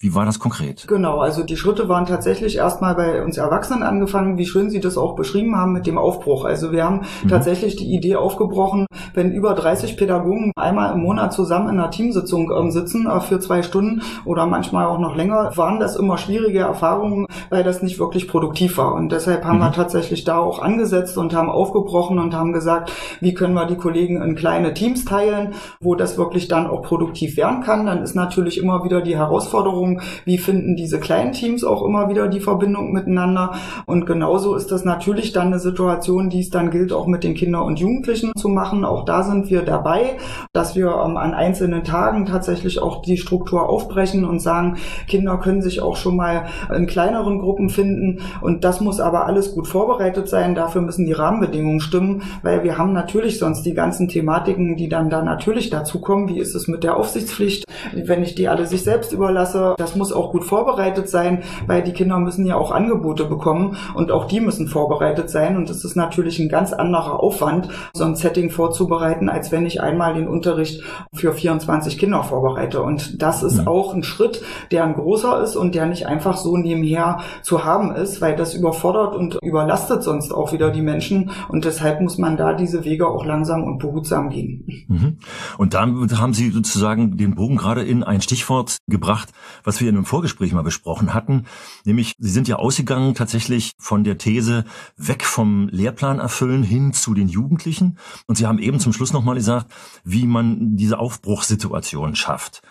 Wie 0.00 0.14
war 0.14 0.26
das 0.26 0.40
konkret? 0.40 0.86
Genau, 0.88 1.18
also 1.18 1.44
die 1.44 1.56
Schritte 1.56 1.88
waren 1.88 2.04
tatsächlich 2.04 2.56
erstmal 2.56 2.96
bei 2.96 3.22
uns 3.22 3.38
Erwachsenen 3.38 3.84
angefangen, 3.84 4.36
wie 4.36 4.44
schön 4.44 4.68
Sie 4.68 4.80
das 4.80 4.98
auch 4.98 5.14
beschrieben 5.14 5.56
haben 5.56 5.72
mit 5.72 5.86
dem 5.86 5.98
Aufbruch. 5.98 6.44
Also 6.44 6.72
wir 6.72 6.84
haben 6.84 7.02
mhm. 7.22 7.28
tatsächlich 7.28 7.76
die 7.76 7.94
Idee 7.94 8.16
aufgebrochen, 8.16 8.86
wenn 9.14 9.30
über 9.30 9.54
30 9.54 9.96
Pädagogen 9.96 10.52
einmal 10.56 10.92
im 10.92 11.00
Monat 11.00 11.32
zusammen 11.32 11.68
in 11.68 11.78
einer 11.78 11.92
Teamsitzung 11.92 12.50
ähm, 12.50 12.72
sitzen 12.72 13.06
äh, 13.06 13.20
für 13.20 13.38
zwei 13.38 13.62
Stunden 13.62 14.02
oder 14.24 14.46
manchmal 14.46 14.86
auch 14.86 14.98
noch 14.98 15.14
länger, 15.14 15.56
waren 15.56 15.78
das 15.78 15.94
immer 15.94 16.18
schwierige 16.18 16.60
Erfahrungen, 16.60 17.26
weil 17.50 17.62
das 17.62 17.80
nicht 17.80 18.00
wirklich 18.00 18.26
produktiv 18.26 18.76
war. 18.78 18.94
Und 18.94 19.12
deshalb 19.12 19.44
haben 19.44 19.58
mhm. 19.58 19.62
wir 19.62 19.72
tatsächlich 19.72 20.24
da 20.24 20.38
auch 20.38 20.60
angesetzt 20.60 21.16
und 21.16 21.34
haben 21.34 21.48
aufgebrochen 21.48 22.18
und 22.18 22.34
haben 22.34 22.52
gesagt, 22.52 22.92
wie 23.20 23.32
können 23.32 23.54
wir 23.54 23.66
die 23.66 23.76
Kollegen 23.76 24.20
in 24.20 24.34
kleine 24.34 24.74
Teams 24.74 25.04
teilen, 25.04 25.54
wo 25.80 25.94
das 25.94 26.18
wirklich 26.18 26.48
dann 26.48 26.66
auch 26.66 26.82
produktiv 26.82 27.36
werden 27.36 27.62
kann. 27.62 27.86
Dann 27.86 28.02
ist 28.02 28.16
natürlich 28.16 28.58
immer 28.58 28.84
wieder 28.84 29.00
die 29.00 29.16
Herausforderung, 29.16 29.83
Veränderung, 29.84 30.00
wie 30.24 30.38
finden 30.38 30.76
diese 30.76 30.98
kleinen 30.98 31.32
Teams 31.32 31.64
auch 31.64 31.82
immer 31.84 32.08
wieder 32.08 32.28
die 32.28 32.40
Verbindung 32.40 32.92
miteinander. 32.92 33.54
Und 33.86 34.06
genauso 34.06 34.54
ist 34.54 34.70
das 34.70 34.84
natürlich 34.84 35.32
dann 35.32 35.48
eine 35.48 35.58
Situation, 35.58 36.30
die 36.30 36.40
es 36.40 36.50
dann 36.50 36.70
gilt, 36.70 36.92
auch 36.92 37.06
mit 37.06 37.24
den 37.24 37.34
Kindern 37.34 37.62
und 37.62 37.78
Jugendlichen 37.78 38.32
zu 38.36 38.48
machen. 38.48 38.84
Auch 38.84 39.04
da 39.04 39.22
sind 39.22 39.50
wir 39.50 39.62
dabei, 39.62 40.16
dass 40.52 40.76
wir 40.76 40.88
ähm, 40.88 41.16
an 41.16 41.34
einzelnen 41.34 41.84
Tagen 41.84 42.26
tatsächlich 42.26 42.80
auch 42.80 43.02
die 43.02 43.16
Struktur 43.16 43.68
aufbrechen 43.68 44.24
und 44.24 44.40
sagen, 44.40 44.76
Kinder 45.06 45.38
können 45.38 45.62
sich 45.62 45.80
auch 45.80 45.96
schon 45.96 46.16
mal 46.16 46.46
in 46.74 46.86
kleineren 46.86 47.38
Gruppen 47.38 47.68
finden. 47.68 48.20
Und 48.40 48.64
das 48.64 48.80
muss 48.80 49.00
aber 49.00 49.26
alles 49.26 49.54
gut 49.54 49.68
vorbereitet 49.68 50.28
sein. 50.28 50.54
Dafür 50.54 50.80
müssen 50.80 51.06
die 51.06 51.12
Rahmenbedingungen 51.12 51.80
stimmen, 51.80 52.22
weil 52.42 52.64
wir 52.64 52.78
haben 52.78 52.92
natürlich 52.92 53.38
sonst 53.38 53.62
die 53.62 53.74
ganzen 53.74 54.08
Thematiken, 54.08 54.76
die 54.76 54.88
dann 54.88 55.10
da 55.10 55.22
natürlich 55.22 55.70
dazukommen. 55.70 56.28
Wie 56.28 56.38
ist 56.38 56.54
es 56.54 56.68
mit 56.68 56.84
der 56.84 56.96
Aufsichtspflicht? 56.96 57.64
Wenn 57.92 58.22
ich 58.22 58.34
die 58.34 58.48
alle 58.48 58.66
sich 58.66 58.82
selbst 58.84 59.12
überlasse, 59.12 59.73
das 59.76 59.96
muss 59.96 60.12
auch 60.12 60.32
gut 60.32 60.44
vorbereitet 60.44 61.08
sein, 61.08 61.42
weil 61.66 61.82
die 61.82 61.92
Kinder 61.92 62.18
müssen 62.18 62.46
ja 62.46 62.56
auch 62.56 62.70
Angebote 62.70 63.24
bekommen 63.24 63.76
und 63.94 64.10
auch 64.10 64.26
die 64.26 64.40
müssen 64.40 64.68
vorbereitet 64.68 65.30
sein. 65.30 65.56
Und 65.56 65.70
es 65.70 65.84
ist 65.84 65.96
natürlich 65.96 66.38
ein 66.38 66.48
ganz 66.48 66.72
anderer 66.72 67.20
Aufwand, 67.20 67.68
so 67.94 68.04
ein 68.04 68.16
Setting 68.16 68.50
vorzubereiten, 68.50 69.28
als 69.28 69.52
wenn 69.52 69.66
ich 69.66 69.80
einmal 69.80 70.14
den 70.14 70.28
Unterricht 70.28 70.82
für 71.12 71.32
24 71.32 71.98
Kinder 71.98 72.22
vorbereite. 72.22 72.82
Und 72.82 73.22
das 73.22 73.42
ist 73.42 73.62
mhm. 73.62 73.68
auch 73.68 73.94
ein 73.94 74.02
Schritt, 74.02 74.42
der 74.70 74.84
ein 74.84 74.94
großer 74.94 75.42
ist 75.42 75.56
und 75.56 75.74
der 75.74 75.86
nicht 75.86 76.06
einfach 76.06 76.36
so 76.36 76.56
nebenher 76.56 77.18
zu 77.42 77.64
haben 77.64 77.94
ist, 77.94 78.20
weil 78.20 78.36
das 78.36 78.54
überfordert 78.54 79.14
und 79.14 79.38
überlastet 79.42 80.02
sonst 80.02 80.32
auch 80.32 80.52
wieder 80.52 80.70
die 80.70 80.82
Menschen. 80.82 81.30
Und 81.48 81.64
deshalb 81.64 82.00
muss 82.00 82.18
man 82.18 82.36
da 82.36 82.54
diese 82.54 82.84
Wege 82.84 83.08
auch 83.08 83.24
langsam 83.24 83.64
und 83.64 83.78
behutsam 83.78 84.30
gehen. 84.30 84.86
Mhm. 84.88 85.18
Und 85.58 85.74
dann 85.74 86.08
haben 86.20 86.34
Sie 86.34 86.50
sozusagen 86.50 87.16
den 87.16 87.34
Bogen 87.34 87.56
gerade 87.56 87.82
in 87.82 88.02
ein 88.02 88.20
Stichwort 88.20 88.78
gebracht, 88.86 89.30
was 89.64 89.80
wir 89.80 89.88
in 89.88 89.96
einem 89.96 90.04
Vorgespräch 90.04 90.52
mal 90.52 90.62
besprochen 90.62 91.14
hatten, 91.14 91.46
nämlich 91.84 92.14
Sie 92.18 92.30
sind 92.30 92.46
ja 92.46 92.56
ausgegangen 92.56 93.14
tatsächlich 93.14 93.72
von 93.78 94.04
der 94.04 94.18
These 94.18 94.64
weg 94.96 95.24
vom 95.24 95.68
Lehrplan 95.68 96.20
erfüllen 96.20 96.62
hin 96.62 96.92
zu 96.92 97.14
den 97.14 97.28
Jugendlichen 97.28 97.98
und 98.26 98.36
Sie 98.36 98.46
haben 98.46 98.58
eben 98.58 98.78
zum 98.78 98.92
Schluss 98.92 99.12
nochmal 99.12 99.34
gesagt, 99.34 99.72
wie 100.04 100.26
man 100.26 100.76
diese 100.76 100.98
Aufbruchssituation 100.98 102.14
schafft. 102.14 102.62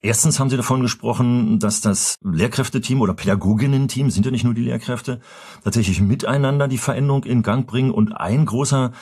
Erstens 0.00 0.38
haben 0.38 0.48
Sie 0.48 0.56
davon 0.56 0.80
gesprochen, 0.80 1.58
dass 1.58 1.80
das 1.80 2.18
Lehrkräfteteam 2.22 3.00
oder 3.00 3.14
Pädagoginnen-Team, 3.14 4.10
sind 4.10 4.24
ja 4.24 4.30
nicht 4.30 4.44
nur 4.44 4.54
die 4.54 4.62
Lehrkräfte, 4.62 5.20
tatsächlich 5.64 6.00
miteinander 6.00 6.68
die 6.68 6.78
Veränderung 6.78 7.24
in 7.24 7.42
Gang 7.42 7.66
bringen. 7.66 7.90
Und 7.90 8.12
ein 8.12 8.46
großer 8.46 8.92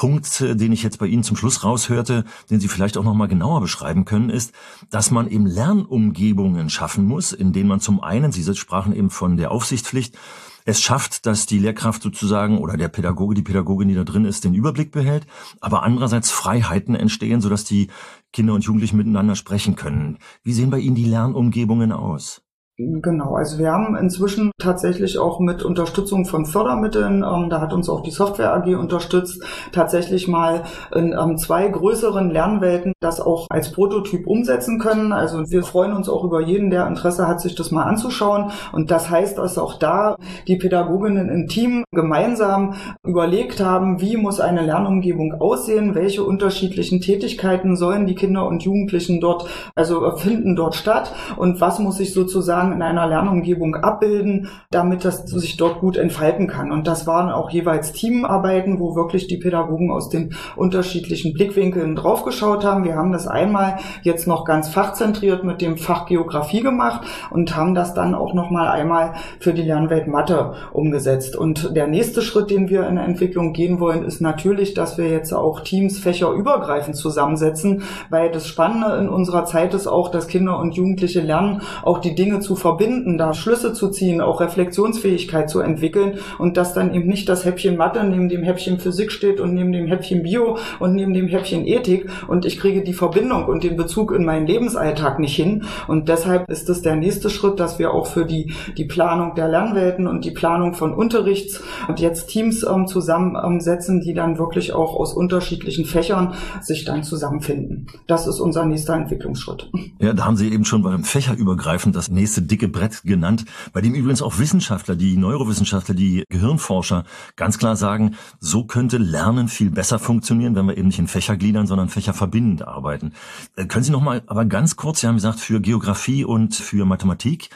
Punkt, 0.00 0.40
den 0.40 0.72
ich 0.72 0.82
jetzt 0.82 0.98
bei 0.98 1.04
Ihnen 1.04 1.22
zum 1.22 1.36
Schluss 1.36 1.62
raushörte, 1.62 2.24
den 2.48 2.58
Sie 2.58 2.68
vielleicht 2.68 2.96
auch 2.96 3.04
noch 3.04 3.12
mal 3.12 3.26
genauer 3.26 3.60
beschreiben 3.60 4.06
können, 4.06 4.30
ist, 4.30 4.54
dass 4.88 5.10
man 5.10 5.28
eben 5.28 5.44
Lernumgebungen 5.44 6.70
schaffen 6.70 7.04
muss, 7.04 7.34
in 7.34 7.52
denen 7.52 7.68
man 7.68 7.80
zum 7.80 8.02
einen, 8.02 8.32
Sie 8.32 8.54
sprachen 8.56 8.96
eben 8.96 9.10
von 9.10 9.36
der 9.36 9.50
Aufsichtspflicht, 9.50 10.16
es 10.64 10.80
schafft, 10.80 11.26
dass 11.26 11.44
die 11.44 11.58
Lehrkraft 11.58 12.00
sozusagen 12.00 12.56
oder 12.56 12.78
der 12.78 12.88
Pädagoge, 12.88 13.34
die 13.34 13.42
Pädagogin, 13.42 13.88
die 13.88 13.94
da 13.94 14.04
drin 14.04 14.24
ist, 14.24 14.44
den 14.44 14.54
Überblick 14.54 14.90
behält, 14.90 15.26
aber 15.60 15.82
andererseits 15.82 16.30
Freiheiten 16.30 16.94
entstehen, 16.94 17.42
sodass 17.42 17.64
die 17.64 17.88
Kinder 18.32 18.54
und 18.54 18.64
Jugendlichen 18.64 18.96
miteinander 18.96 19.36
sprechen 19.36 19.76
können. 19.76 20.16
Wie 20.42 20.54
sehen 20.54 20.70
bei 20.70 20.78
Ihnen 20.78 20.94
die 20.94 21.04
Lernumgebungen 21.04 21.92
aus? 21.92 22.40
Genau, 22.82 23.34
also 23.34 23.58
wir 23.58 23.72
haben 23.72 23.94
inzwischen 23.94 24.52
tatsächlich 24.58 25.18
auch 25.18 25.38
mit 25.38 25.62
Unterstützung 25.62 26.24
von 26.24 26.46
Fördermitteln, 26.46 27.22
ähm, 27.22 27.50
da 27.50 27.60
hat 27.60 27.74
uns 27.74 27.90
auch 27.90 28.02
die 28.02 28.10
Software 28.10 28.54
AG 28.54 28.74
unterstützt, 28.74 29.42
tatsächlich 29.70 30.28
mal 30.28 30.62
in 30.94 31.12
ähm, 31.12 31.36
zwei 31.36 31.68
größeren 31.68 32.30
Lernwelten 32.30 32.94
das 33.00 33.20
auch 33.20 33.46
als 33.50 33.72
Prototyp 33.72 34.26
umsetzen 34.26 34.78
können. 34.78 35.12
Also 35.12 35.50
wir 35.50 35.62
freuen 35.62 35.92
uns 35.92 36.08
auch 36.08 36.24
über 36.24 36.40
jeden, 36.40 36.70
der 36.70 36.86
Interesse 36.86 37.28
hat, 37.28 37.42
sich 37.42 37.54
das 37.54 37.70
mal 37.70 37.82
anzuschauen. 37.82 38.50
Und 38.72 38.90
das 38.90 39.10
heißt, 39.10 39.36
dass 39.36 39.58
auch 39.58 39.78
da 39.78 40.16
die 40.48 40.56
Pädagoginnen 40.56 41.28
im 41.28 41.48
Team 41.48 41.84
gemeinsam 41.92 42.74
überlegt 43.04 43.60
haben, 43.60 44.00
wie 44.00 44.16
muss 44.16 44.40
eine 44.40 44.62
Lernumgebung 44.62 45.34
aussehen, 45.34 45.94
welche 45.94 46.24
unterschiedlichen 46.24 47.02
Tätigkeiten 47.02 47.76
sollen 47.76 48.06
die 48.06 48.14
Kinder 48.14 48.46
und 48.46 48.62
Jugendlichen 48.62 49.20
dort, 49.20 49.46
also 49.74 50.16
finden 50.16 50.56
dort 50.56 50.76
statt 50.76 51.12
und 51.36 51.60
was 51.60 51.78
muss 51.78 52.00
ich 52.00 52.14
sozusagen 52.14 52.69
Lernen 52.70 52.72
in 52.72 52.82
einer 52.82 53.06
Lernumgebung 53.06 53.76
abbilden, 53.76 54.48
damit 54.70 55.04
das 55.04 55.24
sich 55.24 55.56
dort 55.56 55.80
gut 55.80 55.96
entfalten 55.96 56.46
kann. 56.46 56.72
Und 56.72 56.86
das 56.86 57.06
waren 57.06 57.30
auch 57.30 57.50
jeweils 57.50 57.92
Teamarbeiten, 57.92 58.80
wo 58.80 58.94
wirklich 58.94 59.26
die 59.26 59.38
Pädagogen 59.38 59.90
aus 59.90 60.08
den 60.08 60.34
unterschiedlichen 60.56 61.34
Blickwinkeln 61.34 61.96
draufgeschaut 61.96 62.64
haben. 62.64 62.84
Wir 62.84 62.96
haben 62.96 63.12
das 63.12 63.26
einmal 63.26 63.76
jetzt 64.02 64.26
noch 64.26 64.44
ganz 64.44 64.68
fachzentriert 64.68 65.44
mit 65.44 65.60
dem 65.60 65.76
Fach 65.76 66.06
Geografie 66.06 66.60
gemacht 66.60 67.06
und 67.30 67.54
haben 67.56 67.74
das 67.74 67.94
dann 67.94 68.14
auch 68.14 68.34
noch 68.34 68.50
mal 68.50 68.68
einmal 68.68 69.14
für 69.38 69.52
die 69.52 69.62
Lernwelt 69.62 70.06
Mathe 70.06 70.54
umgesetzt. 70.72 71.36
Und 71.36 71.76
der 71.76 71.86
nächste 71.86 72.22
Schritt, 72.22 72.50
den 72.50 72.68
wir 72.68 72.86
in 72.86 72.96
der 72.96 73.04
Entwicklung 73.04 73.52
gehen 73.52 73.80
wollen, 73.80 74.04
ist 74.04 74.20
natürlich, 74.20 74.74
dass 74.74 74.98
wir 74.98 75.08
jetzt 75.08 75.32
auch 75.32 75.60
Teams 75.60 75.98
fächerübergreifend 75.98 76.96
zusammensetzen, 76.96 77.82
weil 78.08 78.30
das 78.30 78.46
Spannende 78.46 78.96
in 78.96 79.08
unserer 79.08 79.44
Zeit 79.44 79.74
ist 79.74 79.86
auch, 79.86 80.10
dass 80.10 80.28
Kinder 80.28 80.58
und 80.58 80.74
Jugendliche 80.74 81.20
lernen, 81.20 81.62
auch 81.82 81.98
die 81.98 82.14
Dinge 82.14 82.40
zu 82.40 82.56
verbinden, 82.60 83.18
da 83.18 83.34
Schlüsse 83.34 83.72
zu 83.72 83.90
ziehen, 83.90 84.20
auch 84.20 84.40
Reflexionsfähigkeit 84.40 85.50
zu 85.50 85.60
entwickeln 85.60 86.18
und 86.38 86.56
dass 86.56 86.74
dann 86.74 86.94
eben 86.94 87.08
nicht 87.08 87.28
das 87.28 87.44
Häppchen 87.44 87.76
Mathe 87.76 88.04
neben 88.04 88.28
dem 88.28 88.42
Häppchen 88.42 88.78
Physik 88.78 89.12
steht 89.12 89.40
und 89.40 89.54
neben 89.54 89.72
dem 89.72 89.86
Häppchen 89.86 90.22
Bio 90.22 90.58
und 90.78 90.94
neben 90.94 91.14
dem 91.14 91.28
Häppchen 91.28 91.66
Ethik 91.66 92.08
und 92.28 92.44
ich 92.44 92.58
kriege 92.58 92.82
die 92.82 92.92
Verbindung 92.92 93.46
und 93.46 93.64
den 93.64 93.76
Bezug 93.76 94.12
in 94.12 94.24
meinen 94.24 94.46
Lebensalltag 94.46 95.18
nicht 95.18 95.34
hin 95.34 95.64
und 95.88 96.08
deshalb 96.08 96.48
ist 96.50 96.68
es 96.68 96.82
der 96.82 96.96
nächste 96.96 97.30
Schritt, 97.30 97.58
dass 97.58 97.78
wir 97.78 97.92
auch 97.92 98.06
für 98.06 98.24
die, 98.24 98.52
die 98.76 98.84
Planung 98.84 99.34
der 99.34 99.48
Lernwelten 99.48 100.06
und 100.06 100.24
die 100.24 100.30
Planung 100.30 100.74
von 100.74 100.94
Unterrichts 100.94 101.62
und 101.88 102.00
jetzt 102.00 102.28
Teams 102.28 102.64
ähm, 102.64 102.86
zusammensetzen, 102.86 104.00
die 104.00 104.14
dann 104.14 104.38
wirklich 104.38 104.72
auch 104.72 104.94
aus 104.96 105.14
unterschiedlichen 105.14 105.84
Fächern 105.84 106.34
sich 106.60 106.84
dann 106.84 107.02
zusammenfinden. 107.02 107.86
Das 108.06 108.26
ist 108.26 108.40
unser 108.40 108.64
nächster 108.66 108.94
Entwicklungsschritt. 108.94 109.70
Ja, 110.00 110.12
da 110.12 110.24
haben 110.24 110.36
Sie 110.36 110.52
eben 110.52 110.64
schon 110.64 110.82
beim 110.82 111.04
Fächerübergreifend 111.04 111.96
das 111.96 112.10
nächste 112.10 112.42
dicke 112.50 112.68
Brett 112.68 113.02
genannt, 113.04 113.44
bei 113.72 113.80
dem 113.80 113.94
übrigens 113.94 114.22
auch 114.22 114.38
Wissenschaftler, 114.38 114.96
die 114.96 115.16
Neurowissenschaftler, 115.16 115.94
die 115.94 116.24
Gehirnforscher 116.28 117.04
ganz 117.36 117.58
klar 117.58 117.76
sagen, 117.76 118.16
so 118.38 118.64
könnte 118.64 118.98
Lernen 118.98 119.48
viel 119.48 119.70
besser 119.70 119.98
funktionieren, 119.98 120.54
wenn 120.54 120.66
wir 120.66 120.76
eben 120.76 120.88
nicht 120.88 120.98
in 120.98 121.08
Fächergliedern, 121.08 121.66
sondern 121.66 121.88
fächerverbindend 121.88 122.66
arbeiten. 122.66 123.12
Äh, 123.56 123.66
können 123.66 123.84
Sie 123.84 123.92
noch 123.92 124.02
mal, 124.02 124.22
aber 124.26 124.44
ganz 124.44 124.76
kurz, 124.76 125.00
Sie 125.00 125.06
haben 125.06 125.16
gesagt, 125.16 125.40
für 125.40 125.60
Geografie 125.60 126.24
und 126.24 126.54
für 126.54 126.84
Mathematik, 126.84 127.50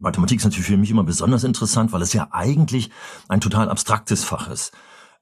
Mathematik 0.00 0.38
ist 0.38 0.44
natürlich 0.44 0.66
für 0.66 0.78
mich 0.78 0.90
immer 0.90 1.04
besonders 1.04 1.44
interessant, 1.44 1.92
weil 1.92 2.00
es 2.00 2.14
ja 2.14 2.28
eigentlich 2.30 2.90
ein 3.28 3.42
total 3.42 3.68
abstraktes 3.68 4.24
Fach 4.24 4.48
ist. 4.48 4.72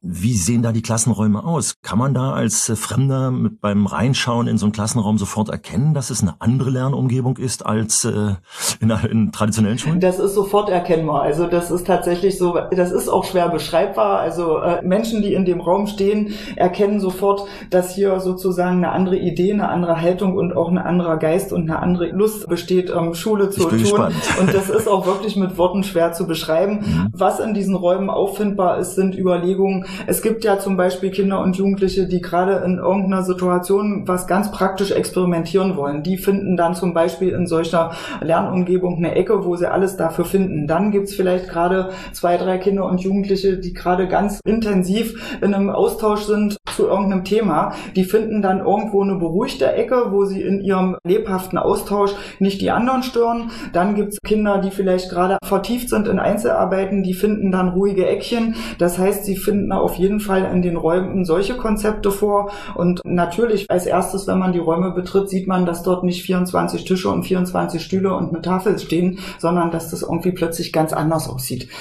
Wie 0.00 0.34
sehen 0.34 0.62
da 0.62 0.70
die 0.70 0.80
Klassenräume 0.80 1.42
aus? 1.42 1.74
Kann 1.82 1.98
man 1.98 2.14
da 2.14 2.32
als 2.32 2.68
äh, 2.68 2.76
Fremder 2.76 3.32
mit 3.32 3.60
beim 3.60 3.86
Reinschauen 3.86 4.46
in 4.46 4.56
so 4.56 4.66
einen 4.66 4.72
Klassenraum 4.72 5.18
sofort 5.18 5.48
erkennen, 5.48 5.92
dass 5.92 6.10
es 6.10 6.22
eine 6.22 6.40
andere 6.40 6.70
Lernumgebung 6.70 7.36
ist 7.36 7.66
als 7.66 8.04
äh, 8.04 8.34
in, 8.78 8.90
in 8.90 9.32
traditionellen 9.32 9.76
Schulen? 9.76 9.98
Das 9.98 10.20
ist 10.20 10.34
sofort 10.34 10.68
erkennbar. 10.68 11.22
Also 11.22 11.48
das 11.48 11.72
ist 11.72 11.84
tatsächlich 11.84 12.38
so, 12.38 12.56
das 12.70 12.92
ist 12.92 13.08
auch 13.08 13.24
schwer 13.24 13.48
beschreibbar. 13.48 14.20
Also 14.20 14.58
äh, 14.58 14.82
Menschen, 14.86 15.20
die 15.20 15.34
in 15.34 15.44
dem 15.44 15.60
Raum 15.60 15.88
stehen, 15.88 16.32
erkennen 16.54 17.00
sofort, 17.00 17.48
dass 17.70 17.92
hier 17.92 18.20
sozusagen 18.20 18.76
eine 18.76 18.92
andere 18.92 19.16
Idee, 19.16 19.52
eine 19.52 19.68
andere 19.68 20.00
Haltung 20.00 20.36
und 20.36 20.56
auch 20.56 20.70
ein 20.70 20.78
anderer 20.78 21.16
Geist 21.16 21.52
und 21.52 21.68
eine 21.68 21.80
andere 21.80 22.10
Lust 22.10 22.48
besteht, 22.48 22.88
ähm, 22.96 23.14
Schule 23.14 23.50
zu 23.50 23.64
tun. 23.64 23.78
Gespannt. 23.80 24.14
Und 24.38 24.54
das 24.54 24.70
ist 24.70 24.86
auch 24.86 25.06
wirklich 25.06 25.34
mit 25.34 25.58
Worten 25.58 25.82
schwer 25.82 26.12
zu 26.12 26.28
beschreiben. 26.28 26.68
Mhm. 26.88 27.08
Was 27.12 27.40
in 27.40 27.54
diesen 27.54 27.74
Räumen 27.74 28.08
auffindbar 28.08 28.78
ist, 28.78 28.94
sind 28.94 29.16
Überlegungen, 29.16 29.84
es 30.06 30.22
gibt 30.22 30.44
ja 30.44 30.58
zum 30.58 30.76
Beispiel 30.76 31.10
Kinder 31.10 31.40
und 31.40 31.56
Jugendliche, 31.56 32.06
die 32.06 32.20
gerade 32.20 32.62
in 32.64 32.78
irgendeiner 32.78 33.22
Situation 33.22 34.06
was 34.06 34.26
ganz 34.26 34.50
praktisch 34.50 34.90
experimentieren 34.90 35.76
wollen. 35.76 36.02
Die 36.02 36.16
finden 36.16 36.56
dann 36.56 36.74
zum 36.74 36.94
Beispiel 36.94 37.30
in 37.30 37.46
solcher 37.46 37.92
Lernumgebung 38.20 38.96
eine 38.96 39.14
Ecke, 39.14 39.44
wo 39.44 39.56
sie 39.56 39.70
alles 39.70 39.96
dafür 39.96 40.24
finden. 40.24 40.66
Dann 40.66 40.90
gibt's 40.90 41.14
vielleicht 41.14 41.48
gerade 41.48 41.90
zwei, 42.12 42.36
drei 42.36 42.58
Kinder 42.58 42.84
und 42.84 43.00
Jugendliche, 43.00 43.58
die 43.58 43.72
gerade 43.72 44.08
ganz 44.08 44.40
intensiv 44.44 45.38
in 45.40 45.54
einem 45.54 45.70
Austausch 45.70 46.22
sind 46.22 46.56
zu 46.76 46.86
irgendeinem 46.86 47.24
Thema. 47.24 47.72
Die 47.96 48.04
finden 48.04 48.42
dann 48.42 48.60
irgendwo 48.60 49.02
eine 49.02 49.16
beruhigte 49.16 49.72
Ecke, 49.72 50.06
wo 50.10 50.24
sie 50.24 50.42
in 50.42 50.60
ihrem 50.60 50.96
lebhaften 51.06 51.58
Austausch 51.58 52.12
nicht 52.38 52.60
die 52.60 52.70
anderen 52.70 53.02
stören. 53.02 53.50
Dann 53.72 53.94
gibt's 53.94 54.18
Kinder, 54.24 54.58
die 54.58 54.70
vielleicht 54.70 55.10
gerade 55.10 55.38
vertieft 55.44 55.88
sind 55.88 56.08
in 56.08 56.18
Einzelarbeiten, 56.18 57.02
die 57.02 57.14
finden 57.14 57.50
dann 57.50 57.70
ruhige 57.70 58.06
Eckchen. 58.06 58.54
Das 58.78 58.98
heißt, 58.98 59.24
sie 59.24 59.36
finden 59.36 59.72
auf 59.80 59.94
jeden 59.94 60.20
Fall 60.20 60.50
in 60.52 60.62
den 60.62 60.76
Räumen 60.76 61.24
solche 61.24 61.56
Konzepte 61.56 62.10
vor. 62.10 62.50
Und 62.74 63.00
natürlich 63.04 63.66
als 63.68 63.86
erstes, 63.86 64.26
wenn 64.26 64.38
man 64.38 64.52
die 64.52 64.58
Räume 64.58 64.92
betritt, 64.92 65.28
sieht 65.28 65.46
man, 65.46 65.66
dass 65.66 65.82
dort 65.82 66.04
nicht 66.04 66.22
24 66.22 66.84
Tische 66.84 67.08
und 67.08 67.24
24 67.24 67.82
Stühle 67.82 68.14
und 68.14 68.30
eine 68.30 68.42
Tafel 68.42 68.78
stehen, 68.78 69.18
sondern 69.38 69.70
dass 69.70 69.90
das 69.90 70.02
irgendwie 70.02 70.32
plötzlich 70.32 70.72
ganz 70.72 70.92
anders 70.92 71.28
aussieht. 71.28 71.68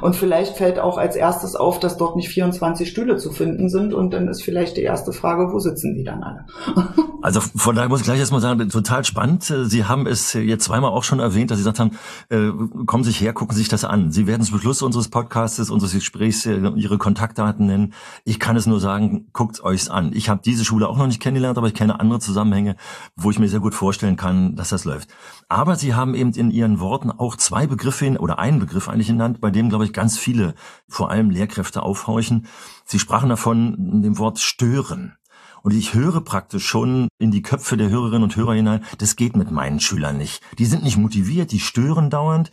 Und 0.00 0.14
vielleicht 0.14 0.56
fällt 0.56 0.78
auch 0.78 0.96
als 0.96 1.16
erstes 1.16 1.56
auf, 1.56 1.80
dass 1.80 1.96
dort 1.96 2.14
nicht 2.14 2.28
24 2.28 2.88
Stühle 2.88 3.16
zu 3.16 3.32
finden 3.32 3.68
sind 3.68 3.92
und 3.92 4.14
dann 4.14 4.28
ist 4.28 4.44
vielleicht 4.44 4.76
die 4.76 4.82
erste 4.82 5.12
Frage, 5.12 5.52
wo 5.52 5.58
sitzen 5.58 5.94
die 5.96 6.04
dann 6.04 6.22
alle? 6.22 6.44
Also 7.20 7.40
von 7.40 7.74
daher 7.74 7.88
muss 7.88 8.00
ich 8.00 8.04
gleich 8.04 8.20
erstmal 8.20 8.40
sagen, 8.40 8.68
total 8.68 9.04
spannend. 9.04 9.42
Sie 9.42 9.84
haben 9.84 10.06
es 10.06 10.34
jetzt 10.34 10.64
zweimal 10.64 10.92
auch 10.92 11.02
schon 11.02 11.18
erwähnt, 11.18 11.50
dass 11.50 11.58
Sie 11.58 11.64
gesagt 11.64 11.80
haben, 11.80 11.98
äh, 12.28 12.52
kommen 12.86 13.02
Sie 13.02 13.10
her, 13.10 13.32
gucken 13.32 13.56
Sie 13.56 13.62
sich 13.62 13.68
das 13.68 13.84
an. 13.84 14.12
Sie 14.12 14.28
werden 14.28 14.42
zum 14.44 14.60
Schluss 14.60 14.82
unseres 14.82 15.08
Podcasts, 15.08 15.58
unseres 15.68 15.92
Gesprächs 15.92 16.46
äh, 16.46 16.56
Ihre 16.76 16.96
Kontaktdaten 16.96 17.66
nennen. 17.66 17.92
Ich 18.24 18.38
kann 18.38 18.56
es 18.56 18.66
nur 18.66 18.78
sagen, 18.78 19.26
guckt 19.32 19.60
euch's 19.64 19.88
an. 19.88 20.12
Ich 20.14 20.28
habe 20.28 20.42
diese 20.44 20.64
Schule 20.64 20.88
auch 20.88 20.96
noch 20.96 21.08
nicht 21.08 21.20
kennengelernt, 21.20 21.58
aber 21.58 21.66
ich 21.66 21.74
kenne 21.74 21.98
andere 21.98 22.20
Zusammenhänge, 22.20 22.76
wo 23.16 23.32
ich 23.32 23.40
mir 23.40 23.48
sehr 23.48 23.60
gut 23.60 23.74
vorstellen 23.74 24.16
kann, 24.16 24.54
dass 24.54 24.68
das 24.68 24.84
läuft. 24.84 25.08
Aber 25.48 25.74
Sie 25.74 25.94
haben 25.94 26.14
eben 26.14 26.32
in 26.32 26.52
Ihren 26.52 26.78
Worten 26.78 27.10
auch 27.10 27.34
zwei 27.34 27.66
Begriffe 27.66 28.16
oder 28.20 28.38
einen 28.38 28.60
Begriff 28.60 28.88
eigentlich 28.88 29.08
genannt, 29.08 29.40
bei 29.40 29.50
dem, 29.50 29.70
glaube 29.70 29.84
ich, 29.84 29.92
ganz 29.92 30.16
viele, 30.16 30.54
vor 30.86 31.10
allem 31.10 31.30
Lehrkräfte 31.30 31.82
aufhorchen. 31.82 32.46
Sie 32.84 33.00
sprachen 33.00 33.28
davon, 33.28 34.02
dem 34.02 34.18
Wort 34.18 34.38
stören. 34.38 35.14
Und 35.62 35.74
ich 35.74 35.94
höre 35.94 36.20
praktisch 36.20 36.66
schon 36.66 37.08
in 37.18 37.30
die 37.30 37.42
Köpfe 37.42 37.76
der 37.76 37.90
Hörerinnen 37.90 38.22
und 38.22 38.36
Hörer 38.36 38.54
hinein, 38.54 38.84
das 38.98 39.16
geht 39.16 39.36
mit 39.36 39.50
meinen 39.50 39.80
Schülern 39.80 40.18
nicht. 40.18 40.42
Die 40.58 40.66
sind 40.66 40.82
nicht 40.82 40.96
motiviert, 40.96 41.52
die 41.52 41.60
stören 41.60 42.10
dauernd. 42.10 42.50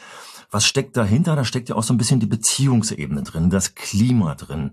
Was 0.52 0.66
steckt 0.66 0.96
dahinter? 0.96 1.36
Da 1.36 1.44
steckt 1.44 1.70
ja 1.70 1.76
auch 1.76 1.84
so 1.84 1.94
ein 1.94 1.98
bisschen 1.98 2.20
die 2.20 2.28
Beziehungsebene 2.28 3.24
drin, 3.24 3.50
das 3.50 3.76
Klima 3.76 4.36
drin. 4.36 4.72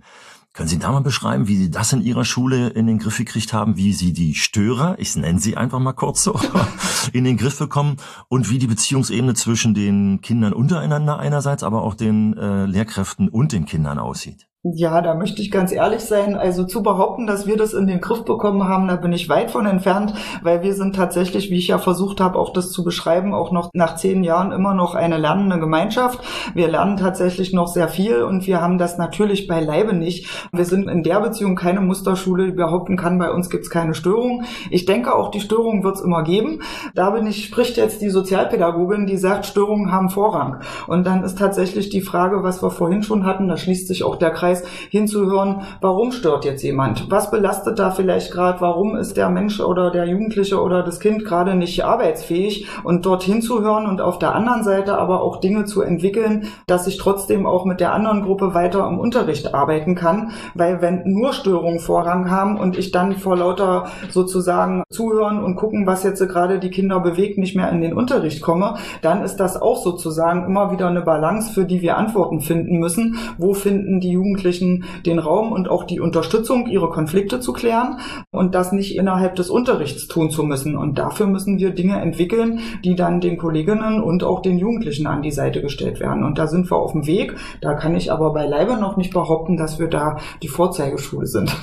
Können 0.54 0.68
Sie 0.68 0.78
da 0.78 0.92
mal 0.92 1.00
beschreiben, 1.00 1.48
wie 1.48 1.56
Sie 1.56 1.70
das 1.70 1.94
in 1.94 2.02
Ihrer 2.02 2.26
Schule 2.26 2.68
in 2.68 2.86
den 2.86 2.98
Griff 2.98 3.16
gekriegt 3.16 3.54
haben, 3.54 3.78
wie 3.78 3.94
Sie 3.94 4.12
die 4.12 4.34
Störer, 4.34 4.96
ich 4.98 5.16
nenne 5.16 5.38
sie 5.38 5.56
einfach 5.56 5.78
mal 5.78 5.94
kurz 5.94 6.22
so, 6.22 6.38
in 7.14 7.24
den 7.24 7.38
Griff 7.38 7.58
bekommen 7.58 7.96
und 8.28 8.50
wie 8.50 8.58
die 8.58 8.66
Beziehungsebene 8.66 9.32
zwischen 9.32 9.72
den 9.72 10.20
Kindern 10.20 10.52
untereinander 10.52 11.18
einerseits, 11.18 11.62
aber 11.62 11.82
auch 11.82 11.94
den 11.94 12.36
äh, 12.36 12.66
Lehrkräften 12.66 13.30
und 13.30 13.52
den 13.52 13.64
Kindern 13.64 13.98
aussieht? 13.98 14.46
Ja, 14.64 15.00
da 15.00 15.16
möchte 15.16 15.42
ich 15.42 15.50
ganz 15.50 15.72
ehrlich 15.72 16.02
sein. 16.02 16.36
Also 16.36 16.62
zu 16.62 16.84
behaupten, 16.84 17.26
dass 17.26 17.48
wir 17.48 17.56
das 17.56 17.74
in 17.74 17.88
den 17.88 18.00
Griff 18.00 18.24
bekommen 18.24 18.68
haben, 18.68 18.86
da 18.86 18.94
bin 18.94 19.12
ich 19.12 19.28
weit 19.28 19.50
von 19.50 19.66
entfernt, 19.66 20.14
weil 20.40 20.62
wir 20.62 20.74
sind 20.74 20.94
tatsächlich, 20.94 21.50
wie 21.50 21.58
ich 21.58 21.66
ja 21.66 21.78
versucht 21.78 22.20
habe, 22.20 22.38
auch 22.38 22.52
das 22.52 22.70
zu 22.70 22.84
beschreiben, 22.84 23.34
auch 23.34 23.50
noch 23.50 23.70
nach 23.74 23.96
zehn 23.96 24.22
Jahren 24.22 24.52
immer 24.52 24.72
noch 24.72 24.94
eine 24.94 25.18
lernende 25.18 25.58
Gemeinschaft. 25.58 26.20
Wir 26.54 26.68
lernen 26.68 26.96
tatsächlich 26.96 27.52
noch 27.52 27.66
sehr 27.66 27.88
viel 27.88 28.22
und 28.22 28.46
wir 28.46 28.60
haben 28.60 28.78
das 28.78 28.98
natürlich 28.98 29.48
beileibe 29.48 29.94
nicht. 29.94 30.28
Wir 30.52 30.64
sind 30.64 30.88
in 30.88 31.02
der 31.02 31.18
Beziehung 31.18 31.56
keine 31.56 31.80
Musterschule, 31.80 32.46
die 32.46 32.52
behaupten 32.52 32.96
kann, 32.96 33.18
bei 33.18 33.32
uns 33.32 33.50
gibt's 33.50 33.68
keine 33.68 33.94
Störung. 33.94 34.44
Ich 34.70 34.84
denke, 34.84 35.16
auch 35.16 35.32
die 35.32 35.40
Störung 35.40 35.82
wird's 35.82 36.02
immer 36.02 36.22
geben. 36.22 36.60
Da 36.94 37.10
bin 37.10 37.26
ich, 37.26 37.46
spricht 37.46 37.78
jetzt 37.78 38.00
die 38.00 38.10
Sozialpädagogin, 38.10 39.06
die 39.06 39.16
sagt, 39.16 39.44
Störungen 39.44 39.90
haben 39.90 40.08
Vorrang. 40.08 40.60
Und 40.86 41.04
dann 41.04 41.24
ist 41.24 41.36
tatsächlich 41.36 41.90
die 41.90 42.00
Frage, 42.00 42.44
was 42.44 42.62
wir 42.62 42.70
vorhin 42.70 43.02
schon 43.02 43.26
hatten, 43.26 43.48
da 43.48 43.56
schließt 43.56 43.88
sich 43.88 44.04
auch 44.04 44.14
der 44.14 44.30
Kreis 44.30 44.51
Kollegenkreis 44.52 44.62
hinzuhören, 44.90 45.62
warum 45.80 46.12
stört 46.12 46.44
jetzt 46.44 46.62
jemand? 46.62 47.10
Was 47.10 47.30
belastet 47.30 47.78
da 47.78 47.90
vielleicht 47.90 48.32
gerade? 48.32 48.60
Warum 48.60 48.96
ist 48.96 49.16
der 49.16 49.28
Mensch 49.30 49.60
oder 49.60 49.90
der 49.90 50.06
Jugendliche 50.06 50.60
oder 50.60 50.82
das 50.82 51.00
Kind 51.00 51.24
gerade 51.24 51.54
nicht 51.54 51.84
arbeitsfähig? 51.84 52.66
Und 52.84 53.06
dort 53.06 53.22
hinzuhören 53.22 53.86
und 53.86 54.00
auf 54.00 54.18
der 54.18 54.34
anderen 54.34 54.64
Seite 54.64 54.98
aber 54.98 55.22
auch 55.22 55.40
Dinge 55.40 55.64
zu 55.64 55.82
entwickeln, 55.82 56.48
dass 56.66 56.86
ich 56.86 56.98
trotzdem 56.98 57.46
auch 57.46 57.64
mit 57.64 57.80
der 57.80 57.92
anderen 57.92 58.22
Gruppe 58.22 58.54
weiter 58.54 58.86
im 58.86 58.98
Unterricht 58.98 59.54
arbeiten 59.54 59.94
kann. 59.94 60.32
Weil 60.54 60.82
wenn 60.82 61.02
nur 61.04 61.32
Störungen 61.32 61.80
Vorrang 61.80 62.30
haben 62.30 62.58
und 62.58 62.76
ich 62.76 62.90
dann 62.90 63.16
vor 63.16 63.36
lauter 63.36 63.86
sozusagen 64.10 64.82
zuhören 64.90 65.42
und 65.42 65.56
gucken, 65.56 65.86
was 65.86 66.02
jetzt 66.02 66.22
gerade 66.28 66.58
die 66.58 66.70
Kinder 66.70 67.00
bewegt, 67.00 67.38
nicht 67.38 67.56
mehr 67.56 67.70
in 67.70 67.80
den 67.80 67.94
Unterricht 67.94 68.42
komme, 68.42 68.74
dann 69.00 69.22
ist 69.22 69.36
das 69.36 69.60
auch 69.60 69.82
sozusagen 69.82 70.44
immer 70.44 70.70
wieder 70.70 70.88
eine 70.88 71.02
Balance, 71.02 71.52
für 71.52 71.64
die 71.64 71.80
wir 71.82 71.96
Antworten 71.96 72.40
finden 72.40 72.78
müssen. 72.78 73.16
Wo 73.38 73.54
finden 73.54 74.00
die 74.00 74.10
Jugendlichen 74.10 74.41
den 74.44 75.18
Raum 75.18 75.52
und 75.52 75.68
auch 75.68 75.84
die 75.84 76.00
Unterstützung, 76.00 76.66
ihre 76.66 76.90
Konflikte 76.90 77.40
zu 77.40 77.52
klären 77.52 77.98
und 78.30 78.54
das 78.54 78.72
nicht 78.72 78.96
innerhalb 78.96 79.36
des 79.36 79.50
Unterrichts 79.50 80.06
tun 80.08 80.30
zu 80.30 80.42
müssen. 80.42 80.76
Und 80.76 80.98
dafür 80.98 81.26
müssen 81.26 81.58
wir 81.58 81.70
Dinge 81.70 82.00
entwickeln, 82.00 82.60
die 82.84 82.94
dann 82.94 83.20
den 83.20 83.38
Kolleginnen 83.38 84.02
und 84.02 84.24
auch 84.24 84.42
den 84.42 84.58
Jugendlichen 84.58 85.06
an 85.06 85.22
die 85.22 85.30
Seite 85.30 85.62
gestellt 85.62 86.00
werden. 86.00 86.24
Und 86.24 86.38
da 86.38 86.46
sind 86.46 86.70
wir 86.70 86.76
auf 86.76 86.92
dem 86.92 87.06
Weg. 87.06 87.36
Da 87.60 87.74
kann 87.74 87.94
ich 87.94 88.12
aber 88.12 88.32
beileibe 88.32 88.76
noch 88.76 88.96
nicht 88.96 89.12
behaupten, 89.12 89.56
dass 89.56 89.78
wir 89.78 89.88
da 89.88 90.18
die 90.42 90.48
Vorzeigeschule 90.48 91.26
sind. 91.26 91.54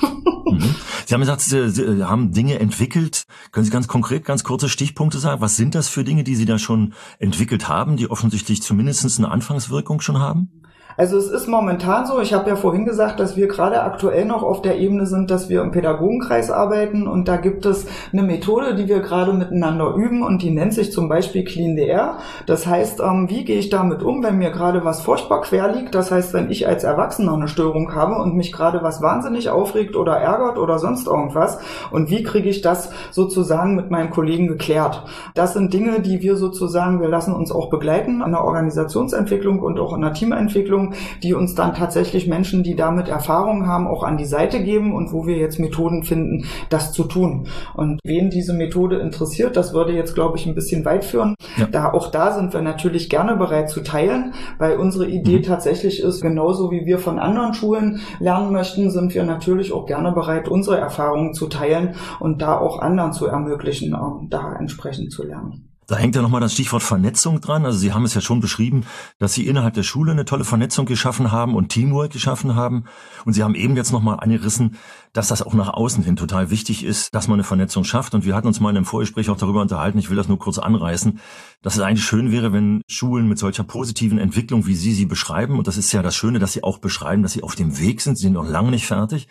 Mhm. 0.50 0.74
Sie 1.06 1.14
haben 1.14 1.20
gesagt, 1.20 1.40
Sie 1.40 2.04
haben 2.04 2.32
Dinge 2.32 2.58
entwickelt. 2.58 3.24
Können 3.52 3.64
Sie 3.64 3.70
ganz 3.70 3.88
konkret, 3.88 4.24
ganz 4.24 4.44
kurze 4.44 4.68
Stichpunkte 4.68 5.18
sagen? 5.18 5.40
Was 5.40 5.56
sind 5.56 5.74
das 5.74 5.88
für 5.88 6.04
Dinge, 6.04 6.24
die 6.24 6.34
Sie 6.34 6.44
da 6.44 6.58
schon 6.58 6.94
entwickelt 7.18 7.68
haben, 7.68 7.96
die 7.96 8.10
offensichtlich 8.10 8.62
zumindest 8.62 9.18
eine 9.18 9.30
Anfangswirkung 9.30 10.00
schon 10.00 10.18
haben? 10.18 10.62
Also 10.96 11.16
es 11.16 11.30
ist 11.30 11.46
momentan 11.46 12.06
so, 12.06 12.20
ich 12.20 12.32
habe 12.32 12.48
ja 12.48 12.56
vorhin 12.56 12.84
gesagt, 12.84 13.20
dass 13.20 13.36
wir 13.36 13.46
gerade 13.48 13.82
aktuell 13.82 14.24
noch 14.24 14.42
auf 14.42 14.60
der 14.62 14.78
Ebene 14.78 15.06
sind, 15.06 15.30
dass 15.30 15.48
wir 15.48 15.62
im 15.62 15.70
Pädagogenkreis 15.70 16.50
arbeiten 16.50 17.06
und 17.06 17.28
da 17.28 17.36
gibt 17.36 17.64
es 17.64 17.86
eine 18.12 18.22
Methode, 18.22 18.74
die 18.74 18.88
wir 18.88 19.00
gerade 19.00 19.32
miteinander 19.32 19.94
üben 19.94 20.22
und 20.22 20.42
die 20.42 20.50
nennt 20.50 20.74
sich 20.74 20.92
zum 20.92 21.08
Beispiel 21.08 21.44
Clean 21.44 21.76
the 21.76 21.84
Air. 21.84 22.18
Das 22.46 22.66
heißt, 22.66 23.00
ähm, 23.00 23.28
wie 23.30 23.44
gehe 23.44 23.58
ich 23.58 23.70
damit 23.70 24.02
um, 24.02 24.22
wenn 24.22 24.38
mir 24.38 24.50
gerade 24.50 24.84
was 24.84 25.00
furchtbar 25.00 25.42
quer 25.42 25.72
liegt? 25.72 25.94
Das 25.94 26.10
heißt, 26.10 26.32
wenn 26.34 26.50
ich 26.50 26.66
als 26.66 26.84
Erwachsener 26.84 27.34
eine 27.34 27.48
Störung 27.48 27.94
habe 27.94 28.16
und 28.16 28.36
mich 28.36 28.52
gerade 28.52 28.82
was 28.82 29.00
wahnsinnig 29.00 29.50
aufregt 29.50 29.96
oder 29.96 30.16
ärgert 30.16 30.58
oder 30.58 30.78
sonst 30.78 31.06
irgendwas 31.06 31.58
und 31.90 32.10
wie 32.10 32.22
kriege 32.22 32.48
ich 32.48 32.62
das 32.62 32.90
sozusagen 33.10 33.76
mit 33.76 33.90
meinem 33.90 34.10
Kollegen 34.10 34.48
geklärt? 34.48 35.04
Das 35.34 35.54
sind 35.54 35.72
Dinge, 35.72 36.00
die 36.00 36.20
wir 36.20 36.36
sozusagen, 36.36 37.00
wir 37.00 37.08
lassen 37.08 37.34
uns 37.34 37.52
auch 37.52 37.70
begleiten 37.70 38.22
an 38.22 38.32
der 38.32 38.44
Organisationsentwicklung 38.44 39.60
und 39.60 39.78
auch 39.78 39.94
in 39.94 40.02
der 40.02 40.12
Teamentwicklung 40.12 40.79
die 41.22 41.34
uns 41.34 41.54
dann 41.54 41.74
tatsächlich 41.74 42.26
Menschen, 42.26 42.62
die 42.62 42.76
damit 42.76 43.08
Erfahrung 43.08 43.66
haben, 43.66 43.86
auch 43.86 44.02
an 44.02 44.16
die 44.16 44.24
Seite 44.24 44.62
geben 44.62 44.94
und 44.94 45.12
wo 45.12 45.26
wir 45.26 45.36
jetzt 45.36 45.58
Methoden 45.58 46.02
finden, 46.02 46.46
das 46.68 46.92
zu 46.92 47.04
tun. 47.04 47.48
Und 47.74 48.00
wen 48.04 48.30
diese 48.30 48.52
Methode 48.52 48.98
interessiert, 48.98 49.56
das 49.56 49.72
würde 49.74 49.92
jetzt, 49.92 50.14
glaube 50.14 50.38
ich, 50.38 50.46
ein 50.46 50.54
bisschen 50.54 50.84
weit 50.84 51.04
führen. 51.04 51.34
Ja. 51.56 51.66
Da, 51.66 51.92
auch 51.92 52.10
da 52.10 52.32
sind 52.32 52.52
wir 52.52 52.62
natürlich 52.62 53.08
gerne 53.08 53.36
bereit 53.36 53.70
zu 53.70 53.80
teilen, 53.82 54.34
weil 54.58 54.76
unsere 54.76 55.06
Idee 55.06 55.38
mhm. 55.38 55.42
tatsächlich 55.42 56.00
ist, 56.00 56.20
genauso 56.20 56.70
wie 56.70 56.86
wir 56.86 56.98
von 56.98 57.18
anderen 57.18 57.54
Schulen 57.54 58.00
lernen 58.18 58.52
möchten, 58.52 58.90
sind 58.90 59.14
wir 59.14 59.24
natürlich 59.24 59.72
auch 59.72 59.86
gerne 59.86 60.12
bereit, 60.12 60.48
unsere 60.48 60.78
Erfahrungen 60.78 61.34
zu 61.34 61.48
teilen 61.48 61.94
und 62.18 62.42
da 62.42 62.58
auch 62.58 62.80
anderen 62.80 63.12
zu 63.12 63.26
ermöglichen, 63.26 63.94
um 63.94 64.28
da 64.30 64.54
entsprechend 64.58 65.12
zu 65.12 65.24
lernen. 65.24 65.69
Da 65.90 65.96
hängt 65.96 66.14
ja 66.14 66.22
nochmal 66.22 66.40
das 66.40 66.52
Stichwort 66.52 66.84
Vernetzung 66.84 67.40
dran. 67.40 67.64
Also 67.66 67.76
Sie 67.76 67.92
haben 67.92 68.04
es 68.04 68.14
ja 68.14 68.20
schon 68.20 68.38
beschrieben, 68.38 68.86
dass 69.18 69.34
Sie 69.34 69.48
innerhalb 69.48 69.74
der 69.74 69.82
Schule 69.82 70.12
eine 70.12 70.24
tolle 70.24 70.44
Vernetzung 70.44 70.86
geschaffen 70.86 71.32
haben 71.32 71.56
und 71.56 71.70
Teamwork 71.70 72.12
geschaffen 72.12 72.54
haben. 72.54 72.84
Und 73.24 73.32
Sie 73.32 73.42
haben 73.42 73.56
eben 73.56 73.74
jetzt 73.74 73.90
nochmal 73.90 74.20
angerissen, 74.20 74.76
dass 75.12 75.26
das 75.26 75.42
auch 75.42 75.52
nach 75.52 75.68
außen 75.68 76.04
hin 76.04 76.14
total 76.14 76.50
wichtig 76.50 76.84
ist, 76.84 77.12
dass 77.12 77.26
man 77.26 77.40
eine 77.40 77.42
Vernetzung 77.42 77.82
schafft. 77.82 78.14
Und 78.14 78.24
wir 78.24 78.36
hatten 78.36 78.46
uns 78.46 78.60
mal 78.60 78.70
in 78.70 78.76
einem 78.76 78.86
Vorgespräch 78.86 79.30
auch 79.30 79.36
darüber 79.36 79.62
unterhalten, 79.62 79.98
ich 79.98 80.10
will 80.10 80.16
das 80.16 80.28
nur 80.28 80.38
kurz 80.38 80.60
anreißen, 80.60 81.18
dass 81.60 81.74
es 81.74 81.80
eigentlich 81.80 82.04
schön 82.04 82.30
wäre, 82.30 82.52
wenn 82.52 82.82
Schulen 82.86 83.28
mit 83.28 83.40
solcher 83.40 83.64
positiven 83.64 84.18
Entwicklung, 84.18 84.68
wie 84.68 84.76
Sie 84.76 84.92
sie 84.92 85.06
beschreiben, 85.06 85.58
und 85.58 85.66
das 85.66 85.76
ist 85.76 85.90
ja 85.90 86.02
das 86.02 86.14
Schöne, 86.14 86.38
dass 86.38 86.52
Sie 86.52 86.62
auch 86.62 86.78
beschreiben, 86.78 87.24
dass 87.24 87.32
Sie 87.32 87.42
auf 87.42 87.56
dem 87.56 87.80
Weg 87.80 88.00
sind, 88.00 88.16
Sie 88.16 88.22
sind 88.22 88.34
noch 88.34 88.48
lange 88.48 88.70
nicht 88.70 88.86
fertig, 88.86 89.26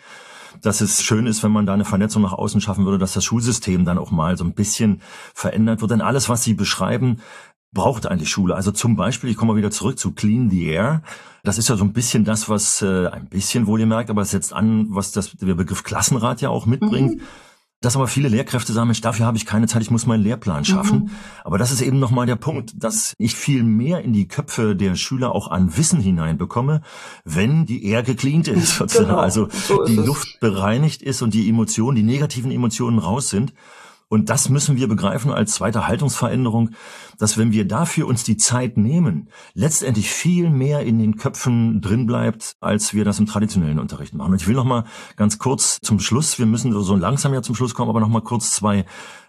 dass 0.62 0.80
es 0.80 1.02
schön 1.02 1.26
ist, 1.26 1.42
wenn 1.42 1.52
man 1.52 1.66
da 1.66 1.74
eine 1.74 1.84
Vernetzung 1.84 2.22
nach 2.22 2.32
außen 2.32 2.60
schaffen 2.60 2.84
würde, 2.84 2.98
dass 2.98 3.12
das 3.12 3.24
Schulsystem 3.24 3.84
dann 3.84 3.98
auch 3.98 4.10
mal 4.10 4.36
so 4.36 4.44
ein 4.44 4.54
bisschen 4.54 5.00
verändert 5.34 5.80
wird. 5.80 5.90
Denn 5.90 6.00
alles, 6.00 6.28
was 6.28 6.44
Sie 6.44 6.54
beschreiben, 6.54 7.18
braucht 7.72 8.06
eigentlich 8.06 8.30
Schule. 8.30 8.54
Also 8.54 8.72
zum 8.72 8.96
Beispiel, 8.96 9.30
ich 9.30 9.36
komme 9.36 9.52
mal 9.52 9.58
wieder 9.58 9.70
zurück 9.70 9.98
zu 9.98 10.12
Clean 10.12 10.50
the 10.50 10.66
Air. 10.66 11.02
Das 11.44 11.56
ist 11.56 11.68
ja 11.68 11.76
so 11.76 11.84
ein 11.84 11.92
bisschen 11.92 12.24
das, 12.24 12.48
was 12.48 12.82
äh, 12.82 13.06
ein 13.06 13.28
bisschen 13.28 13.66
wohl 13.66 13.84
merkt, 13.86 14.10
aber 14.10 14.22
es 14.22 14.30
setzt 14.30 14.52
an, 14.52 14.86
was 14.90 15.12
das 15.12 15.32
der 15.32 15.54
Begriff 15.54 15.84
Klassenrat 15.84 16.40
ja 16.40 16.50
auch 16.50 16.66
mitbringt. 16.66 17.18
Mhm. 17.18 17.22
Dass 17.82 17.96
aber 17.96 18.08
viele 18.08 18.28
Lehrkräfte 18.28 18.74
sagen, 18.74 18.88
Mensch, 18.88 19.00
dafür 19.00 19.24
habe 19.24 19.38
ich 19.38 19.46
keine 19.46 19.66
Zeit, 19.66 19.80
ich 19.80 19.90
muss 19.90 20.04
meinen 20.04 20.22
Lehrplan 20.22 20.66
schaffen. 20.66 20.98
Mhm. 20.98 21.10
Aber 21.44 21.56
das 21.56 21.72
ist 21.72 21.80
eben 21.80 21.98
nochmal 21.98 22.26
der 22.26 22.36
Punkt, 22.36 22.72
dass 22.76 23.14
ich 23.16 23.34
viel 23.34 23.62
mehr 23.62 24.02
in 24.02 24.12
die 24.12 24.28
Köpfe 24.28 24.76
der 24.76 24.96
Schüler 24.96 25.34
auch 25.34 25.50
an 25.50 25.76
Wissen 25.78 26.00
hineinbekomme, 26.00 26.82
wenn 27.24 27.64
die 27.64 27.86
Air 27.86 28.02
gecleant 28.02 28.48
ist, 28.48 28.76
sozusagen. 28.76 29.08
Genau, 29.08 29.20
also 29.20 29.48
so 29.50 29.84
die 29.84 29.96
Luft 29.96 30.40
bereinigt 30.40 31.00
ist 31.00 31.22
und 31.22 31.32
die 31.32 31.48
Emotionen, 31.48 31.96
die 31.96 32.02
negativen 32.02 32.50
Emotionen 32.50 32.98
raus 32.98 33.30
sind. 33.30 33.54
Und 34.12 34.28
das 34.28 34.48
müssen 34.48 34.76
wir 34.76 34.88
begreifen 34.88 35.30
als 35.30 35.52
zweite 35.52 35.86
Haltungsveränderung, 35.86 36.70
dass 37.18 37.38
wenn 37.38 37.52
wir 37.52 37.64
dafür 37.64 38.08
uns 38.08 38.24
die 38.24 38.36
Zeit 38.36 38.76
nehmen, 38.76 39.30
letztendlich 39.54 40.10
viel 40.10 40.50
mehr 40.50 40.80
in 40.80 40.98
den 40.98 41.14
Köpfen 41.14 41.80
drin 41.80 42.06
bleibt, 42.06 42.56
als 42.60 42.92
wir 42.92 43.04
das 43.04 43.20
im 43.20 43.26
traditionellen 43.26 43.78
Unterricht 43.78 44.12
machen. 44.12 44.32
Und 44.32 44.42
ich 44.42 44.48
will 44.48 44.56
noch 44.56 44.64
mal 44.64 44.84
ganz 45.14 45.38
kurz 45.38 45.78
zum 45.80 46.00
Schluss, 46.00 46.40
wir 46.40 46.46
müssen 46.46 46.72
so 46.72 46.96
langsam 46.96 47.32
ja 47.32 47.40
zum 47.40 47.54
Schluss 47.54 47.72
kommen, 47.72 47.88
aber 47.88 48.00
noch 48.00 48.08
mal 48.08 48.20
kurz 48.20 48.50
zwei 48.50 48.84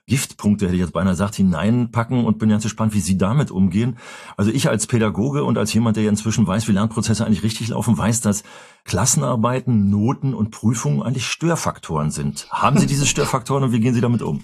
Giftpunkte, 0.08 0.66
hätte 0.66 0.76
ich 0.76 0.82
jetzt 0.82 0.94
beinahe 0.94 1.14
gesagt, 1.14 1.36
hineinpacken 1.36 2.26
und 2.26 2.40
bin 2.40 2.50
ganz 2.50 2.64
gespannt, 2.64 2.96
wie 2.96 3.02
Sie 3.02 3.20
damit 3.20 3.52
umgehen. 3.52 3.98
Also 4.36 4.50
ich 4.50 4.68
als 4.68 4.88
Pädagoge 4.88 5.44
und 5.44 5.60
als 5.60 5.72
jemand, 5.74 5.96
der 5.96 6.10
inzwischen 6.10 6.48
weiß, 6.48 6.68
wie 6.68 6.72
Lernprozesse 6.72 7.24
eigentlich 7.24 7.44
richtig 7.44 7.68
laufen, 7.68 8.00
weiß, 8.00 8.22
dass 8.22 8.42
Klassenarbeiten, 8.84 9.92
Noten 9.92 10.34
und 10.34 10.50
Prüfungen 10.50 11.04
eigentlich 11.04 11.28
Störfaktoren 11.28 12.10
sind. 12.10 12.48
Haben 12.50 12.80
Sie 12.80 12.88
diese 12.88 13.06
Störfaktoren 13.06 13.64
und 13.64 13.74
wie 13.74 13.80
gehen 13.80 13.94
Sie 13.94 14.02
damit 14.02 14.24
um? 14.24 14.44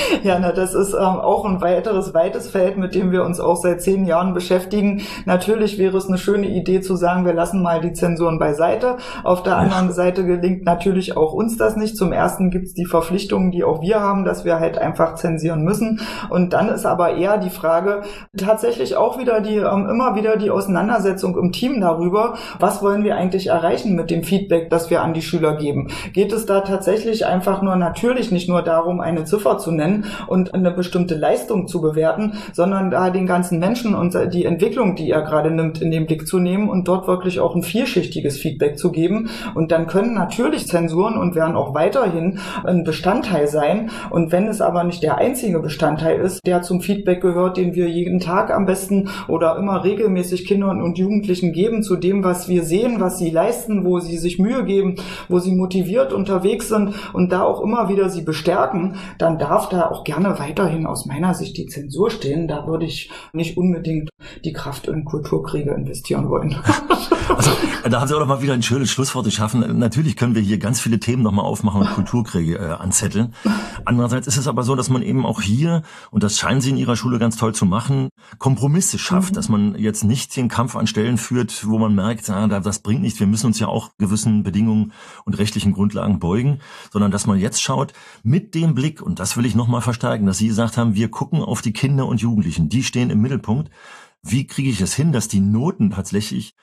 ja, 0.22 0.38
na, 0.38 0.52
das 0.52 0.74
ist 0.74 0.94
ähm, 0.94 1.00
auch 1.00 1.44
ein 1.44 1.60
weiteres 1.60 2.14
weites 2.14 2.48
Feld, 2.48 2.76
mit 2.76 2.94
dem 2.94 3.12
wir 3.12 3.24
uns 3.24 3.40
auch 3.40 3.56
seit 3.56 3.82
zehn 3.82 4.04
Jahren 4.04 4.34
beschäftigen. 4.34 5.02
Natürlich 5.26 5.78
wäre 5.78 5.96
es 5.96 6.06
eine 6.06 6.18
schöne 6.18 6.48
Idee 6.48 6.80
zu 6.80 6.96
sagen, 6.96 7.24
wir 7.24 7.34
lassen 7.34 7.62
mal 7.62 7.80
die 7.80 7.92
Zensuren 7.92 8.38
beiseite. 8.38 8.96
Auf 9.24 9.42
der 9.42 9.56
anderen 9.56 9.92
Seite 9.92 10.24
gelingt 10.24 10.64
natürlich 10.64 11.16
auch 11.16 11.32
uns 11.32 11.56
das 11.56 11.76
nicht. 11.76 11.96
Zum 11.96 12.12
ersten 12.12 12.50
gibt 12.50 12.66
es 12.66 12.74
die 12.74 12.86
Verpflichtungen, 12.86 13.50
die 13.50 13.64
auch 13.64 13.82
wir 13.82 14.00
haben, 14.00 14.24
dass 14.24 14.44
wir 14.44 14.60
halt 14.60 14.78
einfach 14.78 15.14
zensieren 15.14 15.62
müssen. 15.62 16.00
Und 16.28 16.52
dann 16.52 16.68
ist 16.68 16.86
aber 16.86 17.14
eher 17.14 17.38
die 17.38 17.50
Frage, 17.50 18.02
tatsächlich 18.36 18.96
auch 18.96 19.18
wieder 19.18 19.40
die, 19.40 19.56
ähm, 19.56 19.88
immer 19.88 20.14
wieder 20.14 20.36
die 20.36 20.50
Auseinandersetzung 20.50 21.36
im 21.36 21.52
Team 21.52 21.80
darüber, 21.80 22.34
was 22.58 22.82
wollen 22.82 23.04
wir 23.04 23.16
eigentlich 23.16 23.48
erreichen 23.48 23.94
mit 23.94 24.10
dem 24.10 24.22
Feedback, 24.22 24.70
das 24.70 24.90
wir 24.90 25.02
an 25.02 25.14
die 25.14 25.22
Schüler 25.22 25.56
geben. 25.56 25.88
Geht 26.12 26.32
es 26.32 26.46
da 26.46 26.60
tatsächlich 26.60 27.26
einfach 27.26 27.62
nur 27.62 27.76
natürlich 27.76 28.30
nicht 28.30 28.48
nur 28.48 28.62
darum, 28.62 29.00
eine 29.00 29.24
Ziffer 29.24 29.58
zu 29.58 29.70
nennen 29.70 29.89
und 30.26 30.54
eine 30.54 30.70
bestimmte 30.70 31.14
Leistung 31.14 31.66
zu 31.68 31.80
bewerten, 31.80 32.34
sondern 32.52 32.90
da 32.90 33.10
den 33.10 33.26
ganzen 33.26 33.58
Menschen 33.58 33.94
und 33.94 34.16
die 34.32 34.44
Entwicklung, 34.44 34.96
die 34.96 35.10
er 35.10 35.22
gerade 35.22 35.50
nimmt, 35.50 35.80
in 35.80 35.90
den 35.90 36.06
Blick 36.06 36.26
zu 36.26 36.38
nehmen 36.38 36.68
und 36.68 36.88
dort 36.88 37.06
wirklich 37.06 37.40
auch 37.40 37.54
ein 37.54 37.62
vielschichtiges 37.62 38.38
Feedback 38.38 38.78
zu 38.78 38.90
geben. 38.90 39.30
Und 39.54 39.72
dann 39.72 39.86
können 39.86 40.14
natürlich 40.14 40.66
Zensuren 40.66 41.16
und 41.16 41.34
werden 41.34 41.56
auch 41.56 41.74
weiterhin 41.74 42.38
ein 42.64 42.84
Bestandteil 42.84 43.46
sein. 43.46 43.90
Und 44.10 44.32
wenn 44.32 44.48
es 44.48 44.60
aber 44.60 44.84
nicht 44.84 45.02
der 45.02 45.18
einzige 45.18 45.60
Bestandteil 45.60 46.20
ist, 46.20 46.40
der 46.46 46.62
zum 46.62 46.80
Feedback 46.80 47.20
gehört, 47.20 47.56
den 47.56 47.74
wir 47.74 47.88
jeden 47.88 48.20
Tag 48.20 48.50
am 48.50 48.66
besten 48.66 49.08
oder 49.28 49.56
immer 49.56 49.84
regelmäßig 49.84 50.46
Kindern 50.46 50.82
und 50.82 50.98
Jugendlichen 50.98 51.52
geben 51.52 51.82
zu 51.82 51.96
dem, 51.96 52.24
was 52.24 52.48
wir 52.48 52.62
sehen, 52.62 53.00
was 53.00 53.18
sie 53.18 53.30
leisten, 53.30 53.84
wo 53.84 54.00
sie 54.00 54.18
sich 54.18 54.38
Mühe 54.38 54.64
geben, 54.64 54.96
wo 55.28 55.38
sie 55.38 55.54
motiviert 55.54 56.12
unterwegs 56.12 56.68
sind 56.68 56.94
und 57.12 57.32
da 57.32 57.42
auch 57.42 57.62
immer 57.62 57.88
wieder 57.88 58.08
sie 58.08 58.22
bestärken, 58.22 58.96
dann 59.18 59.38
darf 59.38 59.68
da 59.72 59.90
auch 59.90 60.04
gerne 60.04 60.38
weiterhin 60.38 60.86
aus 60.86 61.06
meiner 61.06 61.34
Sicht 61.34 61.56
die 61.56 61.66
Zensur 61.66 62.10
stehen. 62.10 62.48
Da 62.48 62.66
würde 62.66 62.86
ich 62.86 63.10
nicht 63.32 63.56
unbedingt 63.56 64.10
die 64.44 64.52
Kraft 64.52 64.86
in 64.86 65.04
Kulturkriege 65.04 65.70
investieren 65.70 66.28
wollen. 66.28 66.56
Also, 67.36 67.52
da 67.88 68.00
haben 68.00 68.08
Sie 68.08 68.14
auch 68.14 68.20
noch 68.20 68.26
mal 68.26 68.42
wieder 68.42 68.54
ein 68.54 68.62
schönes 68.62 68.90
Schlusswort 68.90 69.24
geschaffen. 69.24 69.78
Natürlich 69.78 70.16
können 70.16 70.34
wir 70.34 70.42
hier 70.42 70.58
ganz 70.58 70.80
viele 70.80 70.98
Themen 70.98 71.22
noch 71.22 71.30
mal 71.30 71.42
aufmachen 71.42 71.82
und 71.82 71.90
Kulturkriege 71.90 72.58
äh, 72.58 72.70
anzetteln. 72.72 73.34
Andererseits 73.84 74.26
ist 74.26 74.36
es 74.36 74.48
aber 74.48 74.64
so, 74.64 74.74
dass 74.74 74.90
man 74.90 75.02
eben 75.02 75.24
auch 75.24 75.40
hier, 75.40 75.82
und 76.10 76.22
das 76.22 76.36
scheinen 76.36 76.60
Sie 76.60 76.70
in 76.70 76.76
Ihrer 76.76 76.96
Schule 76.96 77.20
ganz 77.20 77.36
toll 77.36 77.54
zu 77.54 77.66
machen, 77.66 78.08
Kompromisse 78.38 78.98
schafft, 78.98 79.32
mhm. 79.32 79.34
dass 79.36 79.48
man 79.48 79.74
jetzt 79.76 80.04
nicht 80.04 80.36
den 80.36 80.48
Kampf 80.48 80.76
an 80.76 80.86
Stellen 80.86 81.18
führt, 81.18 81.66
wo 81.68 81.78
man 81.78 81.94
merkt, 81.94 82.28
ah, 82.30 82.48
das 82.48 82.80
bringt 82.80 83.02
nichts, 83.02 83.20
wir 83.20 83.26
müssen 83.26 83.46
uns 83.46 83.60
ja 83.60 83.68
auch 83.68 83.90
gewissen 83.98 84.42
Bedingungen 84.42 84.92
und 85.24 85.38
rechtlichen 85.38 85.72
Grundlagen 85.72 86.18
beugen, 86.18 86.58
sondern 86.92 87.10
dass 87.10 87.26
man 87.26 87.38
jetzt 87.38 87.62
schaut, 87.62 87.92
mit 88.22 88.54
dem 88.54 88.74
Blick, 88.74 89.00
und 89.00 89.20
das 89.20 89.36
will 89.36 89.46
ich 89.46 89.54
noch 89.60 89.68
mal 89.68 89.82
verstärken, 89.82 90.24
dass 90.24 90.38
Sie 90.38 90.48
gesagt 90.48 90.78
haben, 90.78 90.94
wir 90.94 91.10
gucken 91.10 91.42
auf 91.42 91.60
die 91.60 91.74
Kinder 91.74 92.06
und 92.06 92.22
Jugendlichen, 92.22 92.70
die 92.70 92.82
stehen 92.82 93.10
im 93.10 93.20
Mittelpunkt. 93.20 93.70
Wie 94.22 94.46
kriege 94.46 94.70
ich 94.70 94.80
es 94.80 94.94
hin, 94.94 95.12
dass 95.12 95.28
die 95.28 95.40
Noten 95.40 95.90
tatsächlich 95.90 96.54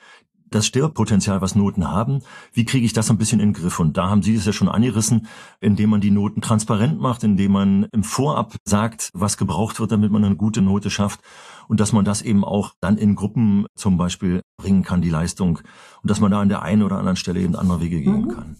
das 0.49 0.65
Störpotenzial, 0.65 1.41
was 1.41 1.53
Noten 1.53 1.91
haben, 1.91 2.21
wie 2.53 2.65
kriege 2.65 2.86
ich 2.86 2.93
das 2.93 3.12
ein 3.12 3.19
bisschen 3.19 3.39
in 3.39 3.49
den 3.49 3.62
Griff? 3.62 3.79
Und 3.79 3.97
da 3.97 4.10
haben 4.10 4.23
Sie 4.23 4.33
es 4.33 4.45
ja 4.45 4.53
schon 4.53 4.69
angerissen, 4.69 5.27
indem 5.60 5.91
man 5.91 6.01
die 6.01 6.10
Noten 6.10 6.41
transparent 6.41 6.99
macht, 6.99 7.23
indem 7.23 7.51
man 7.51 7.83
im 7.91 8.03
Vorab 8.03 8.55
sagt, 8.65 9.12
was 9.13 9.38
gebraucht 9.38 9.79
wird, 9.79 9.91
damit 9.91 10.12
man 10.12 10.23
eine 10.23 10.38
gute 10.38 10.63
Note 10.63 10.89
schafft 10.89 11.19
und 11.67 11.79
dass 11.79 11.93
man 11.93 12.03
das 12.03 12.23
eben 12.23 12.43
auch 12.43 12.73
dann 12.79 12.97
in 12.97 13.13
Gruppen 13.13 13.67
zum 13.75 13.97
Beispiel 13.97 14.41
bringen 14.57 14.81
kann, 14.81 15.03
die 15.03 15.12
Leistung, 15.12 15.60
und 16.01 16.10
dass 16.10 16.19
man 16.19 16.31
da 16.31 16.41
an 16.41 16.49
der 16.49 16.63
einen 16.63 16.81
oder 16.81 16.97
anderen 16.97 17.17
Stelle 17.17 17.41
eben 17.41 17.55
andere 17.55 17.81
Wege 17.81 18.01
gehen 18.01 18.21
mhm. 18.21 18.29
kann. 18.29 18.55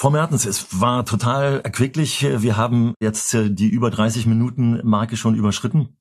Frau 0.00 0.08
Mertens, 0.08 0.46
es 0.46 0.80
war 0.80 1.04
total 1.04 1.60
erquicklich. 1.60 2.22
Wir 2.22 2.56
haben 2.56 2.94
jetzt 3.02 3.36
die 3.38 3.68
über 3.68 3.90
30 3.90 4.24
Minuten 4.24 4.80
Marke 4.82 5.18
schon 5.18 5.34
überschritten. 5.34 5.98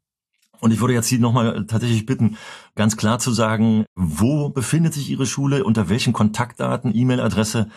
Und 0.62 0.72
ich 0.72 0.80
würde 0.80 0.94
jetzt 0.94 1.10
Sie 1.10 1.20
nochmal 1.20 1.66
tatsächlich 1.66 2.06
bitten, 2.06 2.38
ganz 2.76 2.96
klar 2.96 3.20
zu 3.20 3.34
sagen, 3.34 3.84
wo 3.96 4.48
befindet 4.48 4.94
sich 4.94 5.10
Ihre 5.10 5.26
Schule, 5.26 5.66
unter 5.66 5.90
welchen 5.90 6.14
Kontaktdaten, 6.14 6.96
E-Mail-Adresse 6.96 7.68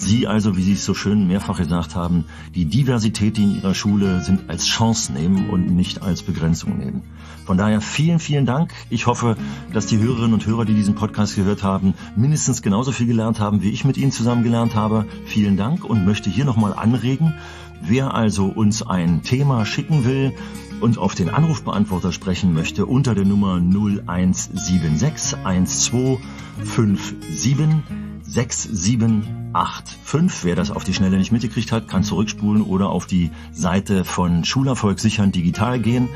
Sie 0.00 0.26
also, 0.26 0.56
wie 0.56 0.62
Sie 0.62 0.72
es 0.72 0.84
so 0.84 0.94
schön 0.94 1.26
mehrfach 1.26 1.58
gesagt 1.58 1.94
haben, 1.94 2.24
die 2.54 2.64
Diversität, 2.64 3.36
die 3.36 3.42
in 3.42 3.56
Ihrer 3.56 3.74
Schule 3.74 4.22
sind, 4.22 4.48
als 4.48 4.66
Chance 4.66 5.12
nehmen 5.12 5.50
und 5.50 5.76
nicht 5.76 6.02
als 6.02 6.22
Begrenzung 6.22 6.78
nehmen. 6.78 7.02
Von 7.44 7.58
daher 7.58 7.82
vielen, 7.82 8.18
vielen 8.18 8.46
Dank. 8.46 8.72
Ich 8.88 9.06
hoffe, 9.06 9.36
dass 9.74 9.86
die 9.86 9.98
Hörerinnen 9.98 10.32
und 10.32 10.46
Hörer, 10.46 10.64
die 10.64 10.74
diesen 10.74 10.94
Podcast 10.94 11.36
gehört 11.36 11.62
haben, 11.62 11.92
mindestens 12.16 12.62
genauso 12.62 12.92
viel 12.92 13.08
gelernt 13.08 13.40
haben, 13.40 13.62
wie 13.62 13.70
ich 13.70 13.84
mit 13.84 13.98
Ihnen 13.98 14.10
zusammen 14.10 14.42
gelernt 14.42 14.74
habe. 14.74 15.04
Vielen 15.26 15.58
Dank 15.58 15.84
und 15.84 16.06
möchte 16.06 16.30
hier 16.30 16.46
nochmal 16.46 16.72
anregen, 16.72 17.34
wer 17.82 18.14
also 18.14 18.46
uns 18.46 18.82
ein 18.82 19.22
Thema 19.22 19.66
schicken 19.66 20.06
will, 20.06 20.32
und 20.80 20.96
auf 20.96 21.14
den 21.14 21.28
Anrufbeantworter 21.28 22.10
sprechen 22.10 22.54
möchte, 22.54 22.86
unter 22.86 23.14
der 23.14 23.26
Nummer 23.26 23.56
0176 23.56 25.36
1257 25.44 28.09
6785. 28.30 30.44
Wer 30.44 30.54
das 30.54 30.70
auf 30.70 30.84
die 30.84 30.94
Schnelle 30.94 31.18
nicht 31.18 31.32
mitgekriegt 31.32 31.72
hat, 31.72 31.88
kann 31.88 32.04
zurückspulen 32.04 32.62
oder 32.62 32.90
auf 32.90 33.06
die 33.06 33.32
Seite 33.52 34.04
von 34.04 34.44
Schulerfolg 34.44 35.00
sichern 35.00 35.32
digital 35.32 35.80
gehen. 35.80 36.08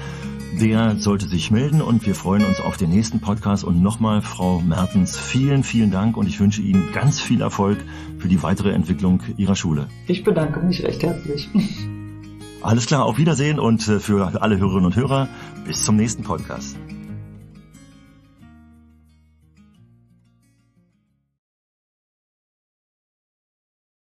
Der 0.60 0.94
sollte 0.96 1.26
sich 1.26 1.50
melden 1.50 1.82
und 1.82 2.06
wir 2.06 2.14
freuen 2.14 2.44
uns 2.44 2.60
auf 2.60 2.76
den 2.76 2.90
nächsten 2.90 3.18
Podcast. 3.18 3.64
Und 3.64 3.82
nochmal, 3.82 4.22
Frau 4.22 4.60
Mertens, 4.60 5.18
vielen, 5.18 5.64
vielen 5.64 5.90
Dank 5.90 6.16
und 6.16 6.28
ich 6.28 6.38
wünsche 6.38 6.62
Ihnen 6.62 6.92
ganz 6.92 7.20
viel 7.20 7.40
Erfolg 7.40 7.78
für 8.18 8.28
die 8.28 8.40
weitere 8.44 8.70
Entwicklung 8.70 9.20
Ihrer 9.36 9.56
Schule. 9.56 9.88
Ich 10.06 10.22
bedanke 10.22 10.60
mich 10.60 10.84
recht 10.84 11.02
herzlich. 11.02 11.48
Alles 12.62 12.86
klar, 12.86 13.04
auf 13.04 13.18
Wiedersehen 13.18 13.58
und 13.58 13.88
äh, 13.88 13.98
für 13.98 14.40
alle 14.40 14.58
Hörerinnen 14.58 14.86
und 14.86 14.94
Hörer 14.94 15.26
bis 15.66 15.84
zum 15.84 15.96
nächsten 15.96 16.22
Podcast. 16.22 16.76